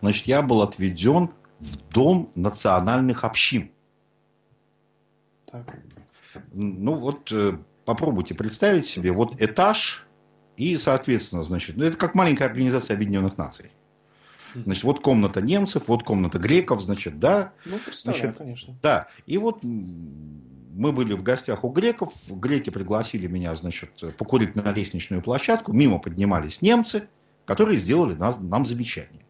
[0.00, 3.70] значит, я был отведен в Дом национальных общин.
[5.50, 5.78] Так.
[6.52, 7.32] Ну вот
[7.84, 10.06] попробуйте представить себе, вот этаж
[10.56, 13.70] и, соответственно, значит, ну, это как маленькая организация Объединенных Наций.
[14.54, 17.52] Значит, вот комната немцев, вот комната греков, значит, да.
[17.64, 18.78] Ну, значит, конечно.
[18.82, 19.08] Да.
[19.26, 25.22] И вот мы были в гостях у греков, греки пригласили меня, значит, покурить на лестничную
[25.22, 27.08] площадку, мимо поднимались немцы,
[27.44, 29.24] которые сделали нас, нам замечание.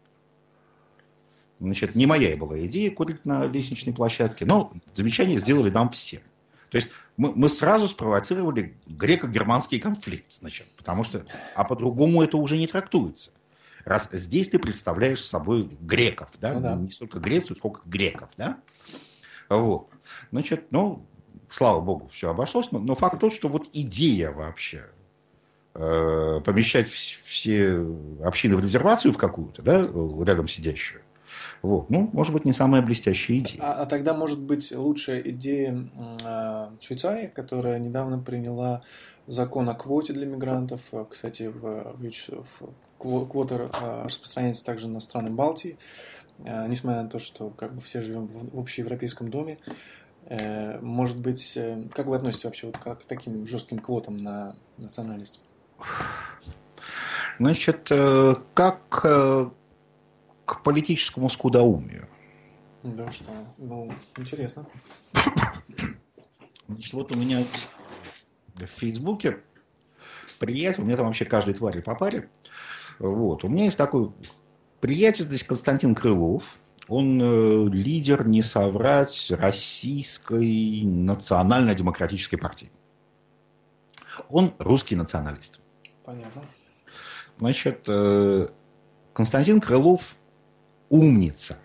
[1.59, 6.21] Значит, не моя была идея курить на лестничной площадке, но замечание сделали нам все.
[6.69, 11.25] То есть мы, мы сразу спровоцировали греко-германский конфликт, значит, потому что,
[11.55, 13.31] а по-другому это уже не трактуется.
[13.87, 16.75] Раз здесь ты представляешь собой греков, да, ну, да.
[16.75, 18.57] не столько Грецию, сколько греков, да,
[19.47, 19.87] вот.
[20.29, 21.05] Значит, ну,
[21.49, 24.83] слава богу, все обошлось, но, но факт тот, что вот идея вообще
[25.73, 27.77] э, помещать все
[28.25, 29.79] общины в резервацию в какую-то, да,
[30.25, 31.03] рядом сидящую,
[31.61, 31.89] вот.
[31.89, 33.61] Ну, может быть, не самая блестящая идея.
[33.61, 35.89] А, а тогда, может быть, лучшая идея
[36.25, 38.83] э, Швейцарии, которая недавно приняла
[39.27, 40.81] закон о квоте для мигрантов.
[40.91, 45.77] Э, кстати, в, в, в квота э, распространяется также на страны Балтии.
[46.39, 49.57] Э, несмотря на то, что как бы все живем в, общеевропейском доме.
[50.25, 55.39] Э, может быть, э, как вы относитесь вообще вот к, таким жестким квотам на национальность?
[57.39, 57.91] Значит,
[58.55, 62.07] как к политическому скудоумию.
[62.81, 63.29] Да, что?
[63.57, 64.65] Ну, интересно.
[66.67, 67.43] Значит, вот у меня
[68.55, 69.37] в Фейсбуке
[70.39, 72.29] приятель, у меня там вообще каждый тварь по паре.
[72.99, 74.11] Вот, у меня есть такой
[74.79, 76.57] приятель, значит, Константин Крылов.
[76.87, 82.69] Он э, лидер, не соврать, российской национально-демократической партии.
[84.29, 85.59] Он русский националист.
[86.05, 86.43] Понятно.
[87.37, 88.47] Значит, э,
[89.13, 90.15] Константин Крылов
[90.89, 91.59] умница.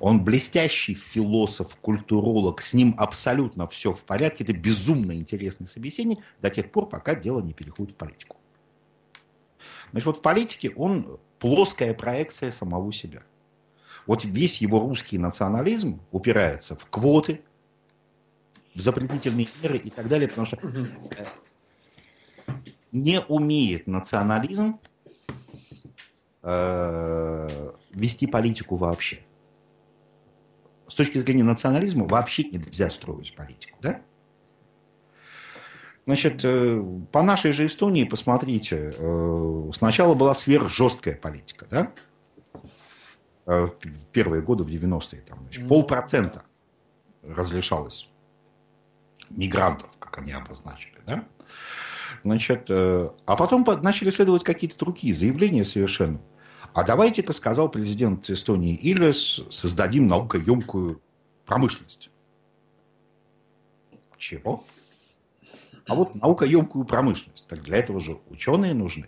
[0.00, 4.44] Он блестящий философ, культуролог, с ним абсолютно все в порядке.
[4.44, 8.36] Это безумно интересный собеседник до тех пор, пока дело не переходит в политику.
[9.90, 13.22] Значит, вот в политике он плоская проекция самого себя.
[14.06, 17.40] Вот весь его русский национализм упирается в квоты,
[18.74, 21.24] в запретительные меры и так далее, потому что э,
[22.92, 24.78] не умеет национализм
[26.42, 29.20] э, вести политику вообще.
[30.86, 34.00] С точки зрения национализма вообще нельзя строить политику, да?
[36.06, 41.92] Значит, э, по нашей же Эстонии, посмотрите, э, сначала была сверхжесткая политика, да?
[43.46, 46.44] Э, в первые годы, в 90-е, там, значит, полпроцента
[47.24, 48.12] разрешалось
[49.30, 51.24] мигрантов, как они обозначили, да?
[52.22, 56.20] Значит, а потом начали следовать какие-то другие заявления совершенно.
[56.72, 61.02] А давайте-ка, сказал президент Эстонии Ильяс, создадим наукоемкую
[61.44, 62.10] промышленность.
[64.18, 64.64] Чего?
[65.88, 67.48] А вот наукоемкую промышленность.
[67.48, 69.06] Так для этого же ученые нужны.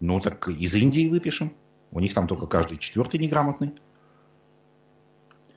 [0.00, 1.52] Ну так из Индии выпишем.
[1.92, 3.74] У них там только каждый четвертый неграмотный.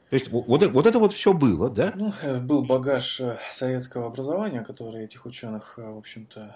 [0.10, 1.91] То есть вот, вот это вот все было, да?
[1.95, 6.56] Ну, э, был багаж э, советского образования, который этих ученых, э, в общем-то,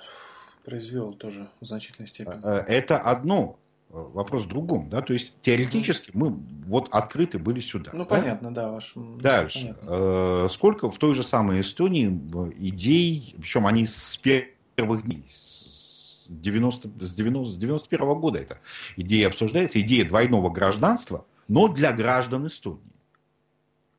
[0.64, 2.40] произвел тоже в значительной степени.
[2.68, 3.58] Это одно.
[3.90, 7.92] Э, вопрос в другом, да, то есть теоретически мы вот открыты были сюда.
[7.94, 8.06] Ну, да?
[8.06, 8.94] понятно, да, ваш...
[8.96, 9.76] Дальше.
[9.84, 16.26] Э, сколько в той же самой Эстонии э, идей, причем они с первых дней, с,
[16.28, 18.60] 90, с, 90, с 91 -го года эта
[18.98, 22.97] идея обсуждается, идея двойного гражданства, но для граждан Эстонии.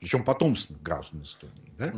[0.00, 1.72] Причем потомственных граждан Эстонии.
[1.76, 1.92] Да?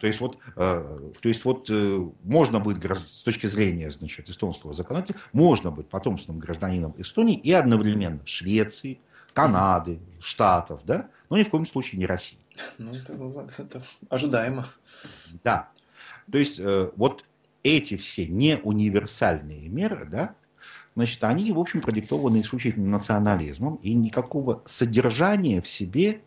[0.00, 4.74] То есть вот, э, то есть вот э, можно быть с точки зрения значит, эстонского
[4.74, 9.00] законодательства, можно быть потомственным гражданином Эстонии и одновременно Швеции,
[9.34, 12.40] Канады, Штатов, да, но ни в коем случае не России.
[12.76, 14.68] Ну, это, ну, это ожидаемо.
[15.44, 15.70] Да.
[16.30, 17.24] То есть э, вот
[17.62, 20.34] эти все неуниверсальные меры, да,
[20.94, 26.20] значит, они, в общем, продиктованы исключительно национализмом, и никакого содержания в себе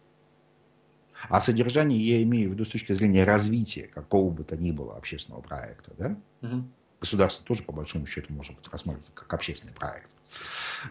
[1.30, 4.96] а содержание я имею в виду с точки зрения развития какого бы то ни было
[4.96, 5.92] общественного проекта.
[5.98, 6.18] Да?
[6.42, 6.64] Угу.
[7.02, 10.08] Государство тоже, по большому счету, может быть рассматривать как общественный проект.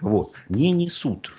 [0.01, 0.35] Вот.
[0.49, 1.33] Не несут.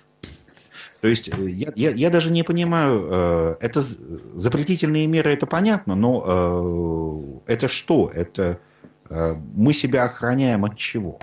[1.01, 5.95] То есть э, я, я, я даже не понимаю, э, это запретительные меры, это понятно,
[5.95, 8.09] но э, это что?
[8.13, 8.59] Это
[9.09, 11.19] мы себя охраняем от чего?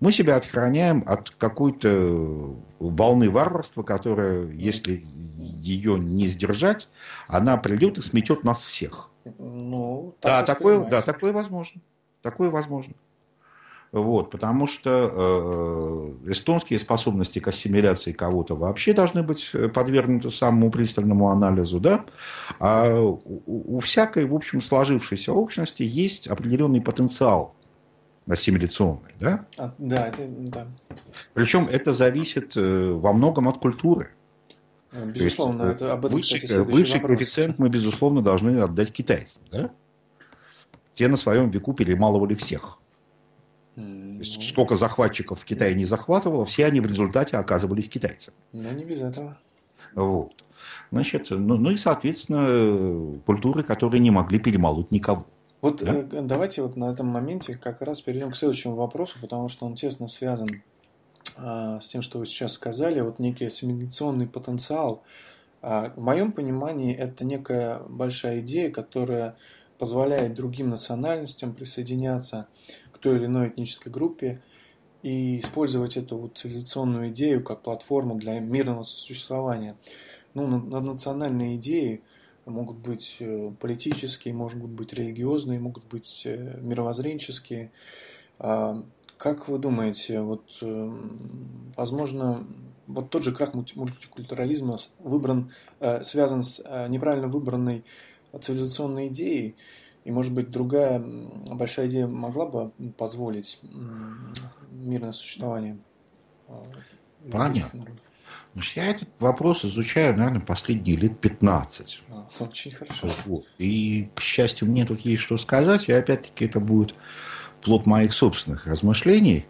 [0.00, 6.92] Мы себя отхраняем от какой-то волны варварства, которая, если ее не сдержать,
[7.26, 9.10] она придет и сметет нас всех.
[9.38, 11.80] Ну, так да, такое, да, такое возможно.
[12.22, 12.94] Такое возможно.
[13.92, 14.90] Вот, потому что
[16.26, 22.04] э, эстонские способности к ассимиляции кого-то вообще должны быть подвергнуты самому пристальному анализу, да?
[22.58, 27.54] А у, у всякой, в общем, сложившейся общности есть определенный потенциал
[28.26, 29.46] ассимиляционный, да?
[29.58, 30.66] А, да, это, да.
[31.34, 34.10] Причем это зависит э, во многом от культуры.
[34.92, 39.42] Э, безусловно, есть, это об этом, высший, кстати, высший коэффициент мы, безусловно, должны отдать китайцам,
[39.50, 39.70] да?
[40.94, 42.78] Те на своем веку перемалывали всех.
[43.76, 44.24] Mm, ну...
[44.24, 48.36] Сколько захватчиков в Китае не захватывало, все они в результате оказывались китайцами.
[48.52, 49.36] Ну, не без этого.
[49.94, 50.44] Вот.
[50.90, 55.26] Значит, ну, ну и, соответственно, культуры, которые не могли перемолоть никого.
[55.64, 55.94] Вот да?
[55.94, 59.76] э, давайте вот на этом моменте как раз перейдем к следующему вопросу, потому что он
[59.76, 60.48] тесно связан
[61.38, 63.00] э, с тем, что вы сейчас сказали.
[63.00, 65.02] Вот некий ассимиляционный потенциал.
[65.62, 69.36] Э, в моем понимании это некая большая идея, которая
[69.78, 72.46] позволяет другим национальностям присоединяться
[72.92, 74.42] к той или иной этнической группе
[75.02, 79.76] и использовать эту вот цивилизационную идею как платформу для мирного сосуществования.
[80.34, 82.02] Ну, национальные идеи–
[82.46, 87.72] могут быть э, политические, могут быть религиозные, могут быть э, мировоззренческие.
[88.38, 88.82] А,
[89.16, 90.92] как вы думаете, вот, э,
[91.76, 92.44] возможно,
[92.86, 95.50] вот тот же крах мультикультурализма выбран,
[96.02, 97.82] связан с неправильно выбранной
[98.38, 99.56] цивилизационной идеей,
[100.04, 101.02] и, может быть, другая
[101.50, 103.58] большая идея могла бы позволить
[104.70, 105.78] мирное существование?
[107.32, 107.86] Понятно.
[108.54, 112.02] Значит, я этот вопрос изучаю, наверное, последние лет 15.
[112.08, 113.10] А, очень хорошо.
[113.26, 113.44] Вот.
[113.58, 116.94] И, к счастью, мне тут есть что сказать, и опять-таки это будет
[117.62, 119.44] плод моих собственных размышлений.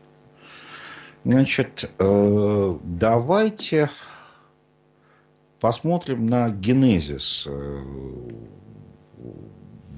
[1.22, 3.90] Значит, э, давайте
[5.60, 7.80] посмотрим на генезис э,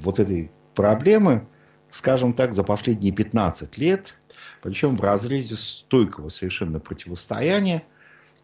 [0.00, 1.46] вот этой проблемы,
[1.90, 4.18] скажем так, за последние 15 лет,
[4.62, 7.84] причем в разрезе стойкого совершенно противостояния–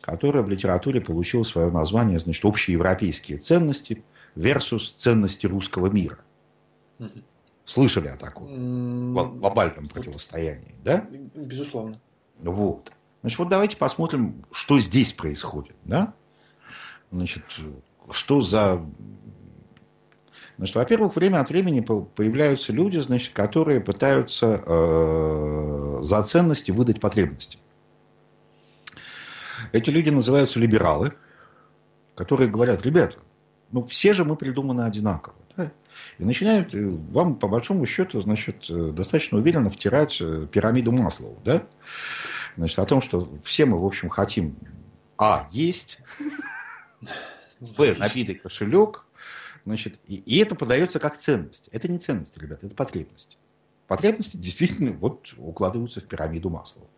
[0.02, 4.04] которая в литературе получила свое название, значит, общеевропейские ценности
[4.36, 6.18] versus ценности русского мира.
[7.64, 11.06] Слышали о таком глобальном противостоянии, да?
[11.34, 12.00] Безусловно.
[12.40, 12.92] Вот.
[13.22, 16.12] Значит, вот давайте посмотрим, что здесь происходит, да?
[17.12, 17.44] Значит,
[18.10, 18.84] что за...
[20.58, 27.58] Значит, во-первых, время от времени появляются люди, значит, которые пытаются э, за ценности выдать потребности.
[29.70, 31.12] Эти люди называются либералы,
[32.14, 33.18] которые говорят, ребята,
[33.70, 35.36] ну все же мы придуманы одинаково.
[35.56, 35.72] Да?
[36.18, 41.38] И начинают э, вам, по большому счету, значит, э, достаточно уверенно втирать э, пирамиду Маслоу.
[41.44, 41.62] Да?
[42.56, 44.56] Значит, о том, что все мы, в общем, хотим
[45.16, 45.46] А.
[45.52, 46.04] Есть,
[47.60, 47.94] Б.
[47.98, 49.06] Набитый кошелек,
[49.64, 51.68] Значит, и, и это подается как ценность.
[51.72, 53.36] Это не ценность, ребята, это потребности.
[53.86, 56.88] Потребности действительно вот укладываются в пирамиду Маслова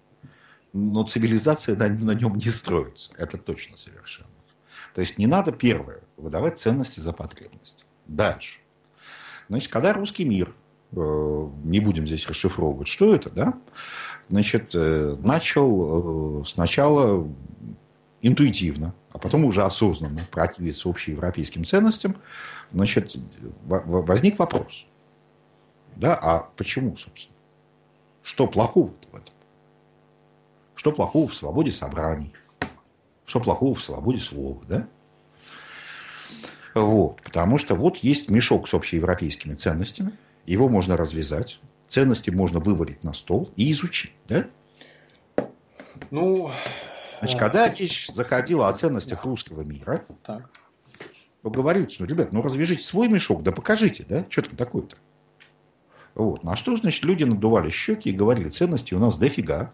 [0.74, 3.14] но цивилизация на, на нем не строится.
[3.16, 4.28] Это точно совершенно.
[4.94, 7.84] То есть не надо, первое, выдавать ценности за потребности.
[8.06, 8.58] Дальше.
[9.48, 10.52] Значит, когда русский мир,
[10.92, 13.54] э, не будем здесь расшифровывать, что это, да,
[14.28, 17.28] значит, э, начал э, сначала
[18.20, 22.16] интуитивно, а потом уже осознанно противиться общеевропейским ценностям,
[22.72, 23.16] значит,
[23.64, 24.86] возник вопрос.
[25.94, 27.38] Да, а почему, собственно?
[28.22, 29.33] Что плохого в этом?
[30.84, 32.34] Что плохого в свободе собраний?
[33.24, 34.86] Что плохого в свободе слова, да?
[36.74, 40.12] Вот, потому что вот есть мешок с общеевропейскими ценностями,
[40.44, 41.58] его можно развязать,
[41.88, 44.44] ценности можно вывалить на стол и изучить, да?
[46.10, 46.50] Ну,
[47.20, 50.50] Значит, когда речь заходила о ценностях русского мира, так.
[51.42, 54.96] то говорили, что, ребят, ну развяжите свой мешок, да покажите, да, что там такое-то.
[56.14, 56.44] Вот.
[56.44, 59.72] На что, значит, люди надували щеки и говорили, ценности у нас дофига,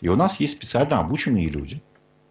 [0.00, 1.82] и у нас есть специально обученные люди,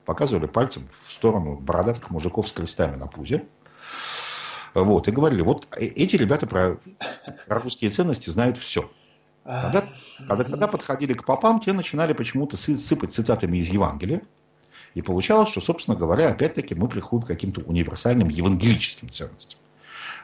[0.06, 3.44] показывали пальцем в сторону бородатых мужиков с крестами на пузе,
[4.74, 6.78] вот, и говорили, вот э, эти ребята про,
[7.48, 8.90] про русские ценности знают все.
[9.44, 9.84] Когда,
[10.28, 14.22] когда, когда подходили к попам, те начинали почему-то сыпать цитатами из Евангелия.
[14.94, 19.60] И получалось, что, собственно говоря, опять-таки мы приходим к каким-то универсальным евангелическим ценностям.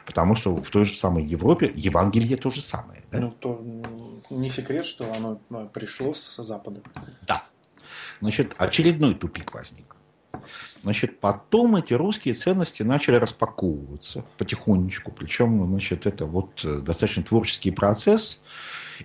[0.04, 2.95] Потому что в той же самой Европе Евангелие то же самое.
[3.20, 3.64] Ну, то
[4.30, 6.80] не секрет, что оно а, пришло с Запада.
[7.26, 7.42] Да.
[8.20, 9.96] Значит, очередной тупик возник.
[10.82, 15.12] Значит, потом эти русские ценности начали распаковываться потихонечку.
[15.12, 18.42] Причем, значит, это вот э, достаточно творческий процесс.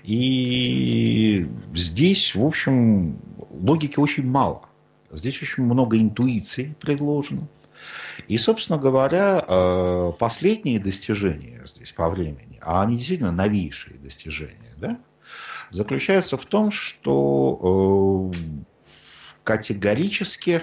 [0.04, 4.64] И здесь, в общем, логики очень мало.
[5.12, 7.48] Здесь очень много интуиции предложено.
[8.28, 15.00] И, собственно говоря, э, последние достижения здесь по времени, а они действительно новейшие достижения, да,
[15.72, 18.38] заключаются в том, что э,
[19.44, 20.62] категорически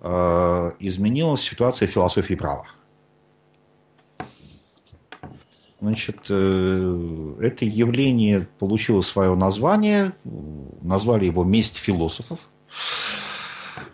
[0.00, 2.66] э, изменилась ситуация философии права.
[5.80, 10.14] Значит, это явление получило свое название,
[10.80, 12.38] назвали его «Месть философов».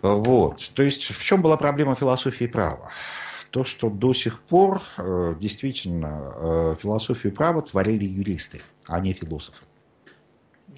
[0.01, 0.71] Вот.
[0.73, 2.89] То есть в чем была проблема философии права?
[3.51, 9.65] То, что до сих пор э, действительно э, философию права творили юристы, а не философы.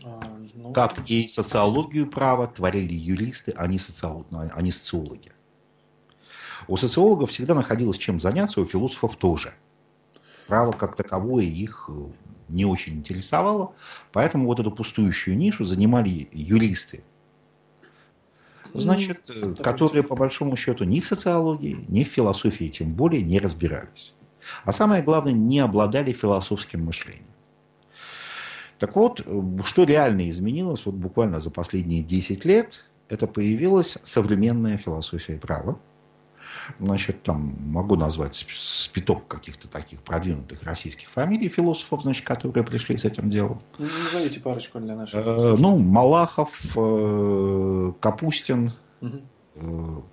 [0.03, 0.19] А,
[0.55, 0.73] ну...
[0.73, 5.31] Как и социологию права творили юристы, а не, социолог, а не социологи.
[6.67, 9.53] У социологов всегда находилось чем заняться, у философов тоже.
[10.47, 12.05] Право как таковое их э,
[12.49, 13.73] не очень интересовало,
[14.11, 17.03] поэтому вот эту пустующую нишу занимали юристы,
[18.73, 23.39] значит, ну, которые по большому счету ни в социологии, ни в философии тем более не
[23.39, 24.13] разбирались.
[24.65, 27.25] А самое главное, не обладали философским мышлением.
[28.79, 29.21] Так вот,
[29.65, 35.79] что реально изменилось вот буквально за последние 10 лет, это появилась современная философия права,
[36.79, 43.05] Значит, там могу назвать спиток каких-то таких продвинутых российских фамилий философов, значит, которые пришли с
[43.05, 43.59] этим делом.
[43.77, 45.19] Ну, назовите парочку для наших.
[45.25, 48.71] Э, ну, Малахов, э, Капустин.
[49.01, 50.03] Угу.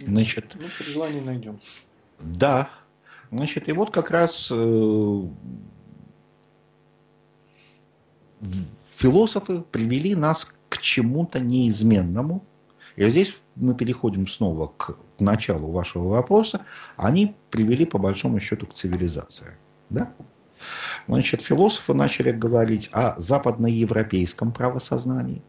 [0.00, 1.60] Значит, ну, при желании найдем.
[2.18, 2.68] Да.
[3.30, 4.52] Значит, и вот как раз
[8.94, 12.44] философы привели нас к чему-то неизменному.
[12.96, 16.64] И здесь мы переходим снова к началу вашего вопроса,
[16.96, 19.56] они привели по большому счету к цивилизации.
[19.90, 20.12] Да?
[21.06, 25.42] Значит, философы начали говорить о западноевропейском правосознании,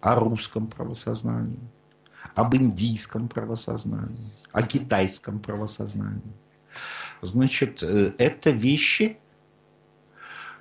[0.00, 1.60] о русском правосознании,
[2.34, 6.34] об индийском правосознании, о китайском правосознании.
[7.22, 9.18] Значит, э, это вещи,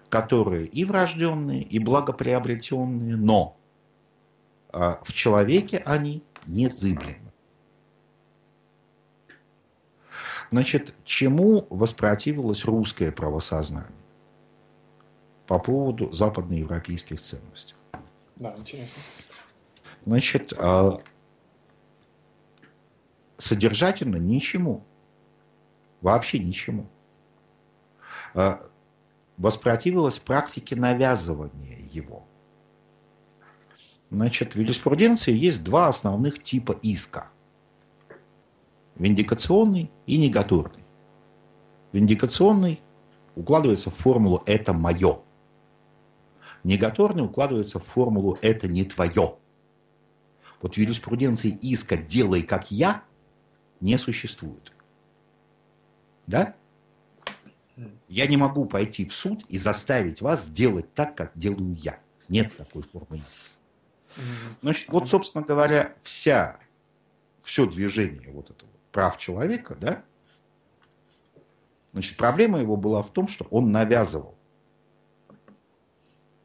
[0.09, 3.57] которые и врожденные, и благоприобретенные, но
[4.71, 7.24] а, в человеке они незыблемы.
[10.55, 13.91] Значит, чему воспротивилось русское правосознание
[15.47, 17.75] по поводу западноевропейских ценностей?
[18.37, 19.03] Да, интересно.
[20.05, 20.97] Значит, а,
[23.37, 24.85] содержательно ничему.
[25.99, 26.87] Вообще ничему.
[28.33, 28.61] А,
[29.35, 32.25] воспротивилось практике навязывания его.
[34.09, 37.27] Значит, в юриспруденции есть два основных типа иска–
[38.95, 40.83] виндикационный и негаторный.
[41.91, 42.81] Виндикационный
[43.35, 45.19] укладывается в формулу «это мое».
[46.63, 49.35] Негаторный укладывается в формулу «это не твое».
[50.61, 53.03] Вот юриспруденции иска «делай как я»
[53.81, 54.71] не существует.
[56.27, 56.55] Да?
[58.07, 61.99] Я не могу пойти в суд и заставить вас сделать так, как делаю я.
[62.29, 63.49] Нет такой формы иска.
[64.61, 66.57] Значит, вот, собственно говоря, вся,
[67.43, 70.01] все движение вот этого прав человека, да,
[71.91, 74.35] значит, проблема его была в том, что он навязывал.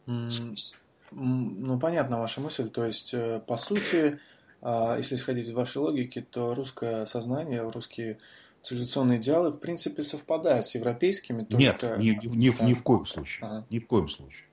[0.07, 2.69] Ну, понятна ваша мысль.
[2.69, 4.19] То есть, э, по сути,
[4.63, 8.19] а, если исходить из вашей логики, то русское сознание, русские
[8.63, 11.45] цивилизационные идеалы, в принципе, совпадают с европейскими.
[11.45, 11.57] Только...
[11.57, 13.49] Нет, ни, ни, ни, ни в коем случае.
[13.49, 13.67] Ага.
[13.71, 14.47] Ни в коем случае.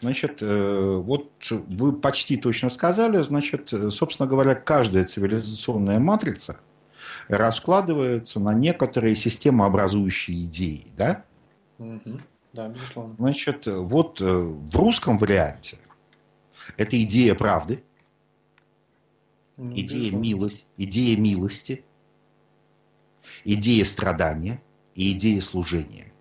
[0.00, 6.60] Значит, э, вот вы почти точно сказали, значит, э, собственно говоря, каждая цивилизационная матрица
[7.28, 11.24] раскладывается на некоторые системообразующие идеи, да?
[11.78, 12.20] Угу.
[12.52, 13.14] Да, безусловно.
[13.18, 15.78] Значит, вот э, в русском варианте
[16.76, 17.82] это идея правды,
[19.56, 21.84] ну, идея, милость, идея милости,
[23.44, 24.62] идея страдания
[24.94, 26.12] и идея служения.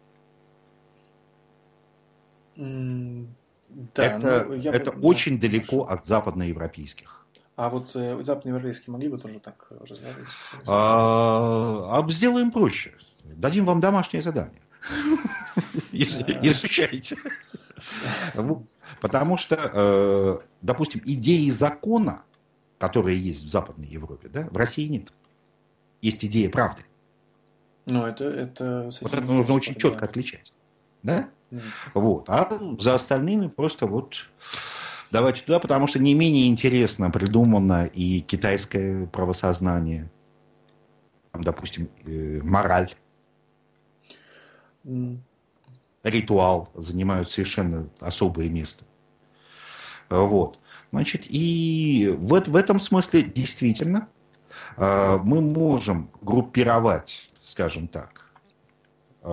[3.70, 4.72] да, это ну, я...
[4.72, 7.15] это очень да, далеко от западноевропейских.
[7.56, 10.28] А вот э, западноевропейские могли бы тоже так разговаривать?
[10.68, 12.94] А, а сделаем проще.
[13.24, 14.62] Дадим вам домашнее задание.
[15.92, 17.16] Изучайте.
[19.02, 22.24] Потому что, э, допустим, идеи закона,
[22.78, 25.14] которые есть в Западной Европе, да, в России нет.
[26.02, 26.84] Есть идея правды.
[27.86, 28.26] Ну, это...
[28.26, 30.54] это вот это нужно очень четко отличать.
[31.04, 31.30] Да?
[31.94, 32.30] Вот.
[32.30, 32.50] А
[32.80, 34.28] за остальными просто вот
[35.12, 40.12] Давайте туда, потому что не менее интересно придумано и китайское правосознание,
[41.32, 42.92] там, допустим, э, мораль,
[44.84, 45.20] mm.
[46.04, 48.86] ритуал занимают совершенно особое место.
[50.10, 50.60] Вот.
[50.92, 54.08] Значит, и в, в этом смысле действительно
[54.78, 58.32] э, мы можем группировать, скажем так,
[59.22, 59.28] э,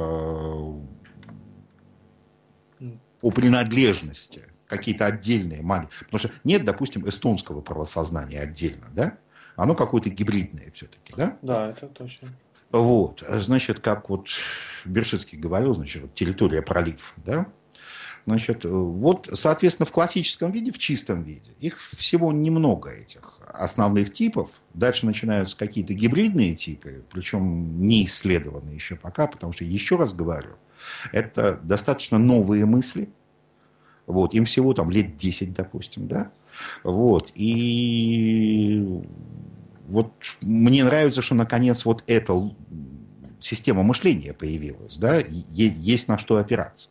[3.21, 6.07] по принадлежности какие-то отдельные маленькие.
[6.07, 9.19] Потому что нет, допустим, эстонского правосознания отдельно, да?
[9.55, 11.37] Оно какое-то гибридное все-таки, да?
[11.43, 12.29] Да, это точно.
[12.71, 14.29] Вот, значит, как вот
[14.87, 17.47] Бершицкий говорил, значит, вот территория пролив, да?
[18.25, 24.49] Значит, вот, соответственно, в классическом виде, в чистом виде, их всего немного, этих основных типов.
[24.73, 30.55] Дальше начинаются какие-то гибридные типы, причем не исследованные еще пока, потому что, еще раз говорю,
[31.13, 33.11] это достаточно новые мысли.
[34.07, 36.31] Вот, им всего там лет 10, допустим, да?
[36.83, 39.03] Вот, и
[39.87, 42.33] вот мне нравится, что наконец вот эта
[43.41, 46.91] система мышления появилась, да, есть на что опираться.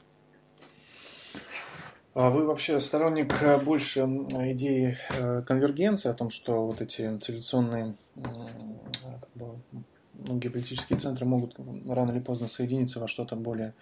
[2.13, 7.95] А вы вообще сторонник э, больше идеи э, конвергенции, о том, что вот эти цивилизационные
[9.01, 9.45] как бы,
[10.13, 11.55] многие политические центры могут
[11.87, 13.73] рано или поздно соединиться во что-то более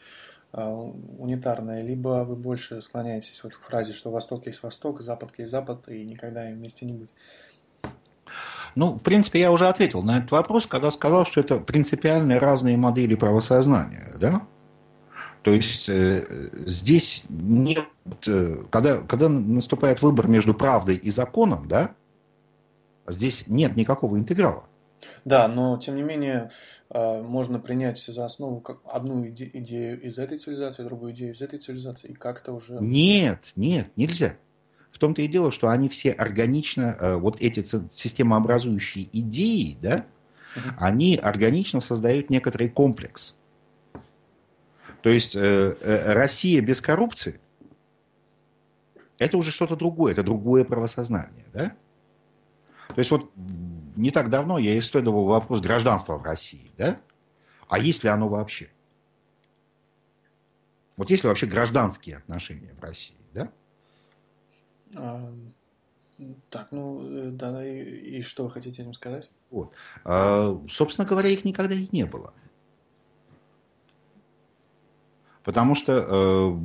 [0.51, 5.51] а, унитарное, либо вы больше склоняетесь вот к фразе, что Восток есть Восток, Запад есть
[5.51, 7.13] Запад, и никогда вместе не быть?
[8.75, 12.77] Ну, в принципе, я уже ответил на этот вопрос, когда сказал, что это принципиально разные
[12.77, 14.41] модели правосознания, да?
[15.43, 17.85] То есть э, здесь нет,
[18.27, 21.91] э, когда, когда наступает выбор между правдой и законом, да,
[23.07, 24.63] здесь нет никакого интеграла.
[25.25, 26.51] Да, но тем не менее
[26.89, 31.59] э, можно принять за основу одну иде- идею из этой цивилизации, другую идею из этой
[31.59, 32.77] цивилизации, и как-то уже...
[32.79, 34.33] Нет, нет, нельзя.
[34.91, 40.05] В том-то и дело, что они все органично, э, вот эти системообразующие идеи, да,
[40.55, 40.75] угу.
[40.77, 43.37] они органично создают некоторый комплекс.
[45.01, 47.39] То есть э, э, Россия без коррупции
[49.19, 51.73] это уже что-то другое, это другое правосознание, да?
[52.87, 53.29] То есть вот
[53.99, 56.99] не так давно я исследовал вопрос гражданства в России, да?
[57.67, 58.69] А есть ли оно вообще?
[60.95, 63.51] Вот есть ли вообще гражданские отношения в России, да?
[64.95, 65.33] А,
[66.49, 69.29] так, ну, э, да, и, и что вы хотите этим сказать?
[69.51, 69.73] Вот.
[70.05, 72.33] А, собственно говоря, их никогда и не было.
[75.43, 76.57] Потому что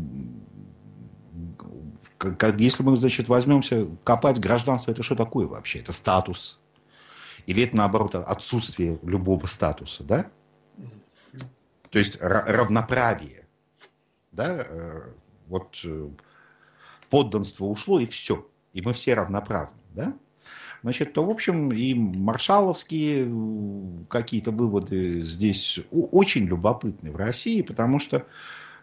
[2.22, 5.80] э, если мы, значит, возьмемся копать гражданство, это что такое вообще?
[5.80, 6.60] Это статус?
[7.46, 10.26] Или это, наоборот, отсутствие любого статуса, да?
[11.90, 13.46] То есть равноправие,
[14.32, 14.66] да?
[14.68, 15.12] Э,
[15.46, 16.08] вот э,
[17.10, 18.46] подданство ушло, и все.
[18.72, 20.14] И мы все равноправны, да?
[20.82, 28.00] Значит, то, в общем, и маршаловские э, какие-то выводы здесь очень любопытны в России, потому
[28.00, 28.26] что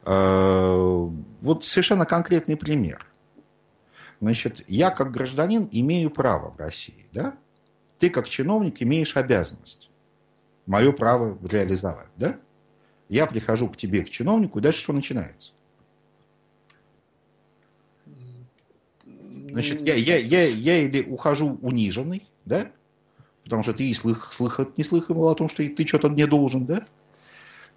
[0.04, 1.08] Э,
[1.42, 3.06] вот совершенно конкретный пример.
[4.20, 7.36] Значит, я как гражданин имею право в России, да?
[8.02, 9.92] Ты как чиновник имеешь обязанность
[10.66, 12.36] мое право реализовать, да?
[13.10, 15.52] Я прихожу к тебе, к чиновнику, и дальше что начинается?
[19.06, 22.72] Значит, я, я, я, я или ухожу униженный, да?
[23.44, 26.66] Потому что ты и слых, слыхать не слыхал о том, что ты что-то не должен,
[26.66, 26.88] да?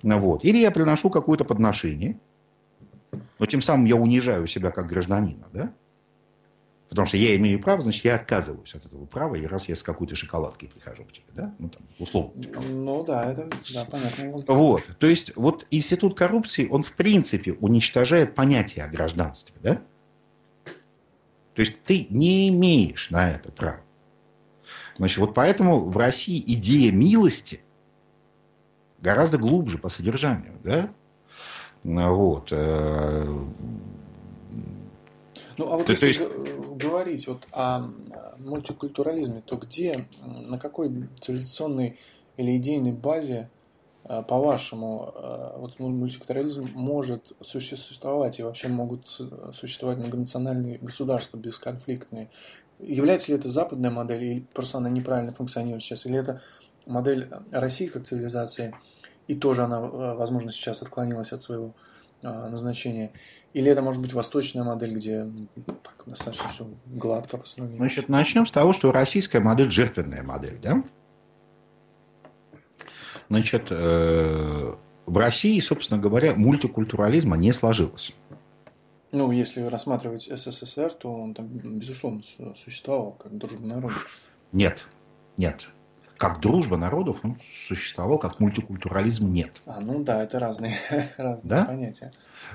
[0.03, 0.43] Ну Вот.
[0.43, 2.19] Или я приношу какое-то подношение,
[3.39, 5.75] но тем самым я унижаю себя как гражданина, да?
[6.95, 9.83] Потому что я имею право, значит, я отказываюсь от этого права, и раз я с
[9.83, 11.53] какой-то шоколадкой прихожу к тебе, да?
[11.59, 12.41] Ну, там, условно.
[12.61, 14.45] Ну, да, это, да, понятно.
[14.47, 19.83] Вот, то есть, вот институт коррупции, он, в принципе, уничтожает понятие о гражданстве, да?
[21.55, 23.81] То есть, ты не имеешь на это права.
[24.97, 27.63] Значит, вот поэтому в России идея милости
[29.01, 30.91] гораздо глубже по содержанию, да?
[31.83, 32.53] Вот.
[32.53, 33.25] Э,
[35.57, 36.23] ну, а вот то, если есть...
[36.85, 37.89] говорить вот о
[38.39, 41.99] мультикультурализме, то где, на какой цивилизационной
[42.37, 43.51] или идейной базе,
[44.05, 49.09] э, по-вашему, э, вот мультикультурализм может существовать и вообще могут
[49.53, 52.31] существовать многонациональные государства бесконфликтные?
[52.81, 56.43] Является ли это западная модель, или просто она неправильно функционирует сейчас, или это
[56.87, 58.75] модель России как цивилизации–
[59.27, 61.75] и тоже она, э, возможно, сейчас отклонилась от своего
[62.25, 63.13] а, назначения.
[63.53, 67.79] Или это может быть восточная модель, где ну, так, достаточно все гладко по сравнению.
[67.79, 70.83] Значит, начнем с того, что российская модель жертвенная модель, да?
[73.29, 74.73] Значит, э,
[75.07, 78.15] в России, собственно говоря, мультикультурализма не сложилось.
[79.13, 82.23] Ну, если рассматривать СССР, то он там, безусловно,
[82.57, 84.11] существовал как дружба народов.
[84.51, 84.89] Нет,
[85.37, 85.74] нет.
[86.25, 87.37] Как дружба народов он
[87.69, 89.61] существовал, как мультикультурализм нет.
[89.67, 90.75] А, ну да, это разные,
[91.19, 91.65] разные да?
[91.67, 92.13] понятия.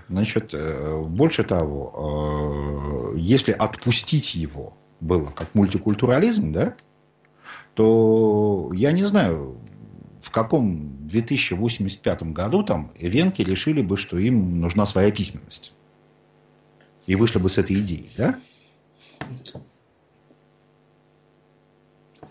[0.07, 6.74] Значит, э, больше того, э, если отпустить его было как мультикультурализм, да,
[7.76, 9.59] то я не знаю,
[10.20, 15.76] в каком 2085 году там венки решили бы, что им нужна своя письменность.
[17.05, 18.39] И вышли бы с этой идеей, да?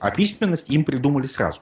[0.01, 1.61] А письменность им придумали сразу.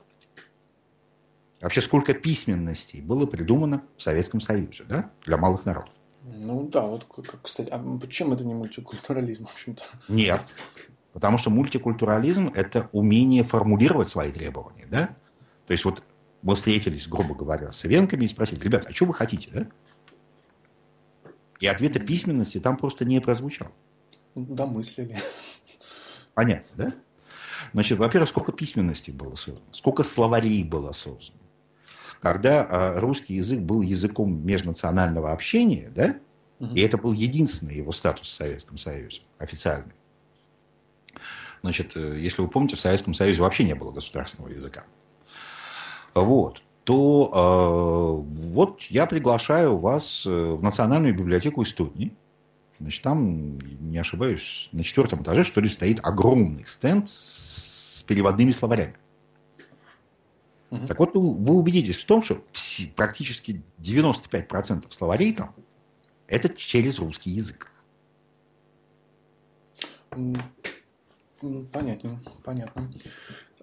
[1.61, 5.95] Вообще, сколько письменностей было придумано в Советском Союзе, да, для малых народов?
[6.22, 9.82] Ну да, вот, как, кстати, а почему это не мультикультурализм, в общем-то?
[10.09, 10.43] Нет,
[11.12, 15.09] потому что мультикультурализм– это умение формулировать свои требования, да?
[15.66, 16.03] То есть вот
[16.43, 19.66] мы встретились, грубо говоря, с венками и спросили, ребят, а что вы хотите, да?
[21.59, 23.68] И ответа письменности там просто не прозвучал.
[24.34, 25.18] Домыслили.
[26.34, 26.95] Понятно, да?
[27.73, 31.41] Значит, во-первых, сколько письменностей было создано, сколько словарей было создано.
[32.21, 36.17] Когда а, русский язык был языком межнационального общения, да,
[36.59, 36.75] угу.
[36.75, 39.93] и это был единственный его статус в Советском Союзе, официальный.
[41.62, 44.85] Значит, э, если вы помните, в Советском Союзе вообще не было государственного языка
[46.23, 52.12] вот, то э, вот я приглашаю вас э, в Национальную библиотеку истории.
[52.79, 57.36] Значит, там, не ошибаюсь, на четвертом этаже, что ли, стоит огромный стенд с
[58.07, 58.96] переводными словарями.
[60.70, 60.86] Угу.
[60.86, 62.42] Так вот, вы убедитесь в том, что
[62.96, 65.54] практически 95% словарей там
[66.28, 67.70] это через русский язык.
[71.72, 72.90] Понятно, понятно.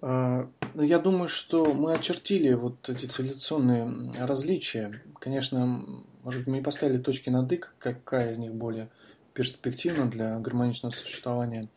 [0.01, 5.01] А, ну, я думаю, что мы очертили вот эти цивилизационные различия.
[5.19, 5.85] Конечно,
[6.23, 8.89] может быть, мы не поставили точки над «и», какая из них более
[9.33, 11.69] перспективна для гармоничного существования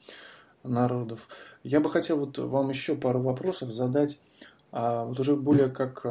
[0.69, 1.29] народов.
[1.63, 4.21] Я бы хотел вот вам еще пару вопросов задать,
[4.73, 6.07] а, вот уже более как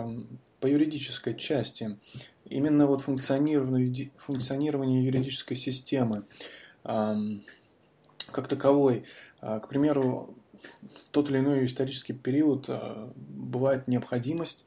[0.60, 1.98] по юридической части.
[2.46, 6.24] Именно вот функционирование, функционирование юридической системы
[6.84, 9.06] как таковой.
[9.42, 10.36] А, к примеру,
[10.98, 14.66] в тот или иной исторический период э, бывает необходимость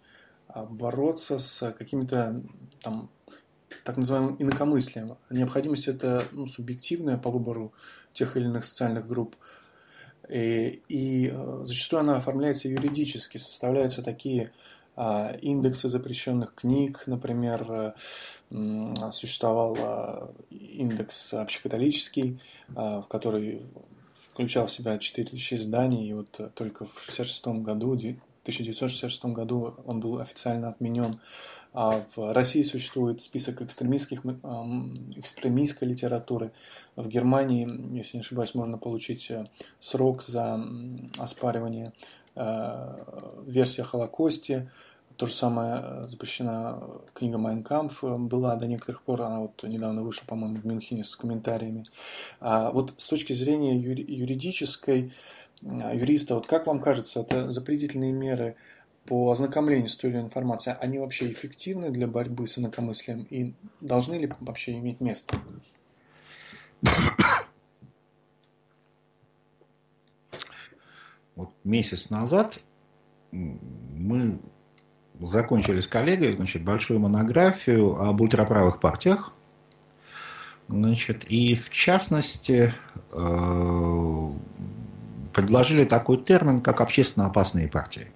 [0.55, 2.43] бороться с какими-то
[2.81, 3.11] там
[3.85, 5.17] так называемым инакомыслием.
[5.31, 7.73] Необходимость это ну, субъективная по выбору
[8.13, 9.37] тех или иных социальных групп.
[10.29, 14.53] И, и э, зачастую она оформляется юридически, составляются такие
[15.43, 17.95] индексы запрещенных книг, например,
[19.13, 23.63] существовал индекс общекатолический, в который
[24.39, 29.99] включал в себя 4000 изданий, и вот э, только в 66 году, 1966 году он
[29.99, 31.19] был официально отменен.
[31.81, 34.25] А в России существует список экстремистских,
[35.15, 36.51] экстремистской литературы.
[36.97, 39.47] В Германии, если не ошибаюсь, можно получить э,
[39.79, 40.61] срок за
[41.21, 41.93] оспаривание
[42.35, 44.73] э, версии о Холокосте.
[45.17, 46.83] То же самое э, запрещена
[47.15, 51.85] книга «Майнкамф» была до некоторых пор, она вот недавно вышла, по-моему, в Мюнхене с комментариями.
[52.41, 55.13] А вот с точки зрения юридической,
[55.63, 58.57] юриста, вот как вам кажется, это запретительные меры
[59.09, 63.55] по ознакомлению с той или иной информацией, они вообще эффективны для борьбы с инакомыслием и
[63.81, 65.35] должны ли вообще иметь место?
[71.37, 72.59] Вот месяц назад
[73.31, 74.41] мы
[75.21, 79.33] закончили с коллегой значит, большую монографию об ультраправых партиях.
[80.69, 82.75] Значит, и в частности
[83.13, 84.33] э,
[85.33, 88.09] предложили такой термин, как общественно опасные партии.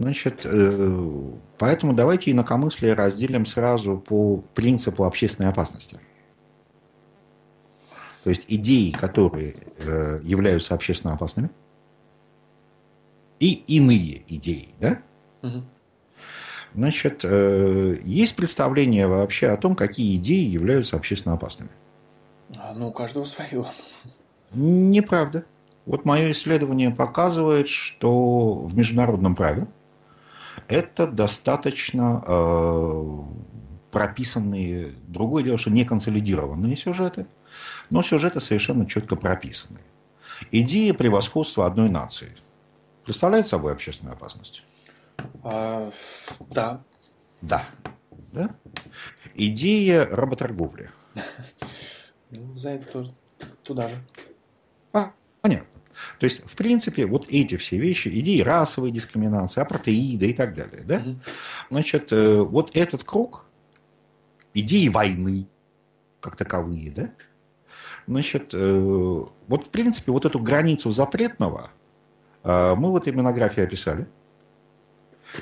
[0.00, 5.98] Значит, э, поэтому давайте инакомыслие разделим сразу по принципу общественной опасности.
[8.24, 11.50] То есть идеи, которые э, являются общественно опасными–
[13.40, 14.98] и иные идеи, да?
[15.42, 15.62] Угу.
[16.74, 21.70] Значит, э, есть представление вообще о том, какие идеи являются общественно опасными?
[22.56, 23.66] А, ну, у каждого свое.
[24.52, 25.44] Неправда.
[25.86, 29.66] Вот мое исследование показывает, что в международном праве
[30.68, 33.18] это достаточно э,
[33.90, 37.26] прописанные, другое дело, что не консолидированные сюжеты,
[37.90, 39.80] но сюжеты совершенно четко прописаны.
[40.52, 42.36] Идея превосходства одной нации–
[43.08, 44.66] представляет собой общественную опасность?
[45.42, 45.90] А,
[46.50, 46.84] да.
[47.40, 47.64] Да.
[48.34, 48.54] да.
[49.34, 50.90] Идея работорговли.
[52.30, 53.14] Ну, за это тоже
[53.62, 53.96] туда же.
[54.92, 55.77] А, понятно.
[56.18, 60.82] То есть, в принципе, вот эти все вещи, идеи расовой дискриминации, апартеида и так далее,
[60.84, 61.02] да?
[61.70, 63.46] Значит, э, вот этот круг
[64.54, 65.46] идеи войны
[66.20, 67.10] как таковые, да?
[68.06, 68.80] Значит, э,
[69.48, 71.70] вот в принципе вот эту границу запретного
[72.42, 74.06] э, мы в этой монографии описали.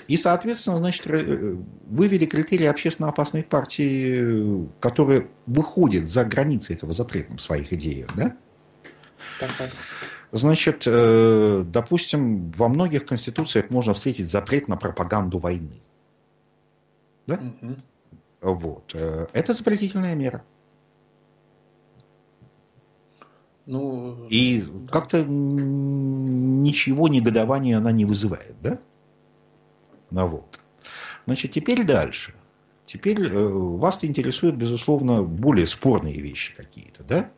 [0.08, 7.42] И, соответственно, значит, вывели критерии общественно опасной партии, которые выходят за границы этого запретного в
[7.42, 8.36] своих идеях, да?
[9.38, 9.70] Так, так.
[10.32, 15.80] Значит, э, допустим, во многих конституциях можно встретить запрет на пропаганду войны.
[17.26, 17.34] Да?
[17.34, 17.76] Угу.
[18.40, 18.94] Вот.
[18.94, 20.42] Э, это запретительная мера.
[23.66, 24.92] Ну, и да.
[24.92, 28.78] как-то ничего негодования она не вызывает, да?
[30.10, 30.60] Ну вот.
[31.26, 32.34] Значит, теперь дальше.
[32.86, 37.30] Теперь э, вас интересуют, безусловно, более спорные вещи какие-то, да?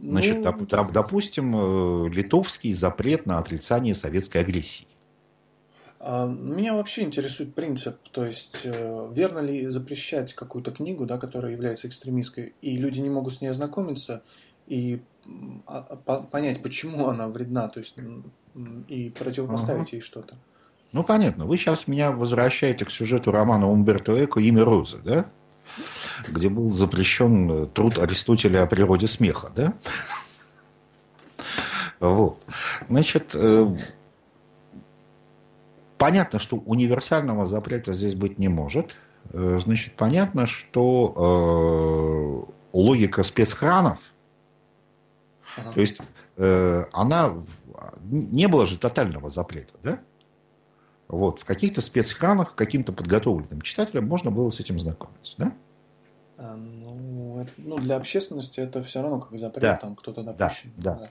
[0.00, 0.66] Значит, ну...
[0.66, 4.88] доп, допустим, э, литовский запрет на отрицание советской агрессии.
[6.00, 11.52] А, меня вообще интересует принцип, то есть э, верно ли запрещать какую-то книгу, да, которая
[11.52, 14.22] является экстремистской, и люди не могут с ней ознакомиться
[14.68, 15.00] и
[15.66, 15.82] а,
[16.30, 17.96] понять, почему она вредна, то есть
[18.86, 19.96] и противопоставить ага.
[19.96, 20.36] ей что-то.
[20.92, 21.44] Ну, понятно.
[21.44, 25.30] Вы сейчас меня возвращаете к сюжету романа Умберто Эко «Имя Розы», да?
[26.28, 29.74] Где был запрещен э, труд Аристотеля о природе смеха, да?
[32.00, 32.38] Вот.
[32.88, 33.66] Значит, э,
[35.96, 38.94] понятно, что универсального запрета здесь быть не может.
[39.32, 43.98] Э, значит, понятно, что логика спецхранов,
[45.56, 45.72] ага.
[45.72, 46.00] то есть
[46.36, 47.32] она
[48.04, 50.00] не было же тотального запрета, да?
[51.08, 55.52] Вот, в каких-то спецхранах каким-то подготовленным читателям можно было с этим знакомиться, да?
[56.36, 59.76] А, ну, это, ну, для общественности это все равно как запрет, да.
[59.76, 60.70] там кто-то допущен.
[60.76, 61.00] Да, да.
[61.00, 61.10] да.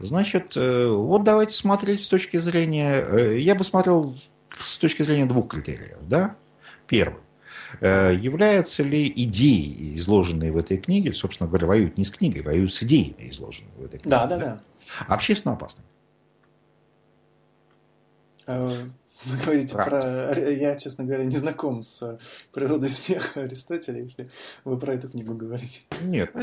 [0.00, 3.04] Значит, э, вот давайте смотреть с точки зрения...
[3.08, 4.14] Э, я бы смотрел
[4.58, 6.36] с точки зрения двух критериев, да?
[6.86, 7.20] Первый.
[7.80, 12.74] Э, являются ли идеи, изложенные в этой книге, собственно говоря, воюют не с книгой, воюют
[12.74, 14.10] с идеями, изложенными в этой книге.
[14.10, 14.44] Да, да, да.
[14.44, 14.60] да.
[15.08, 15.88] Общественно опасными.
[19.24, 20.34] Вы говорите про...
[20.50, 22.18] Я, честно говоря, не знаком с
[22.52, 24.30] природой смеха Аристотеля, если
[24.64, 25.80] вы про эту книгу говорите.
[26.02, 26.34] Нет,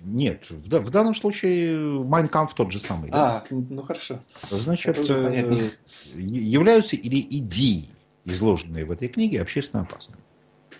[0.00, 0.46] нет.
[0.48, 3.10] В, в данном случае Майнкамп тот же самый.
[3.10, 3.38] Да?
[3.38, 4.20] А, ну хорошо.
[4.50, 5.70] Значит, э,
[6.14, 7.86] являются или идеи,
[8.24, 10.22] изложенные в этой книге, общественно опасными?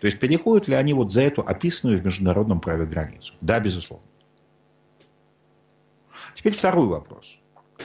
[0.01, 3.35] То есть переходят ли они вот за эту описанную в международном праве границу?
[3.41, 4.07] Да, безусловно.
[6.35, 7.39] Теперь второй вопрос.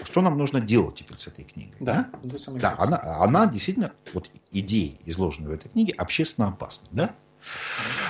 [0.08, 1.76] Что нам нужно делать теперь с этой книгой?
[1.82, 6.88] Да, да, да она, она действительно, вот идеи, изложенные в этой книге, общественно опасны.
[6.91, 7.14] Да?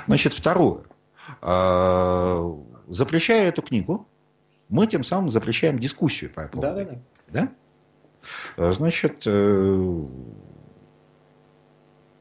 [0.05, 0.83] Значит, второе.
[1.41, 2.55] А,
[2.87, 4.07] запрещая эту книгу,
[4.69, 7.49] мы тем самым запрещаем дискуссию по поводу да, да, да.
[8.55, 8.73] да?
[8.73, 10.05] Значит, э,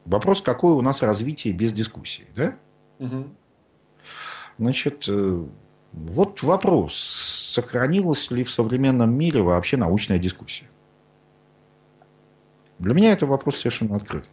[0.05, 2.55] вопрос, какое у нас развитие без дискуссии, да?
[2.97, 3.25] Угу.
[4.57, 5.45] Значит, э,
[5.91, 10.65] вот вопрос сохранилась ли в современном мире вообще научная дискуссия?
[12.77, 14.29] Для меня это вопрос совершенно открытый.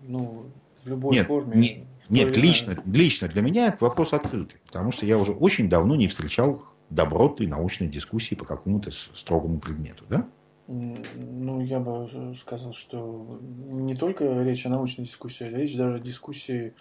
[0.00, 0.46] Ну,
[0.82, 1.56] в любой нет, форме.
[1.56, 5.96] Не, нет, лично, лично для меня это вопрос открытый, потому что я уже очень давно
[5.96, 10.26] не встречал добротной научной дискуссии по какому-то строгому предмету, да?
[10.66, 16.00] Ну, я бы сказал, что не только речь о научной дискуссии, а речь даже о
[16.00, 16.72] дискуссии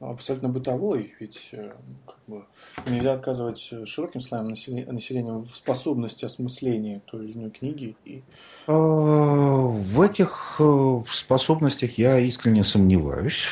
[0.00, 1.72] абсолютно бытовой, ведь э,
[2.06, 2.44] как бы,
[2.88, 7.96] нельзя отказывать широким слоям населения в способности осмысления той или иной книги.
[8.04, 8.22] И...
[8.66, 13.46] А, в этих э, способностях я искренне сомневаюсь,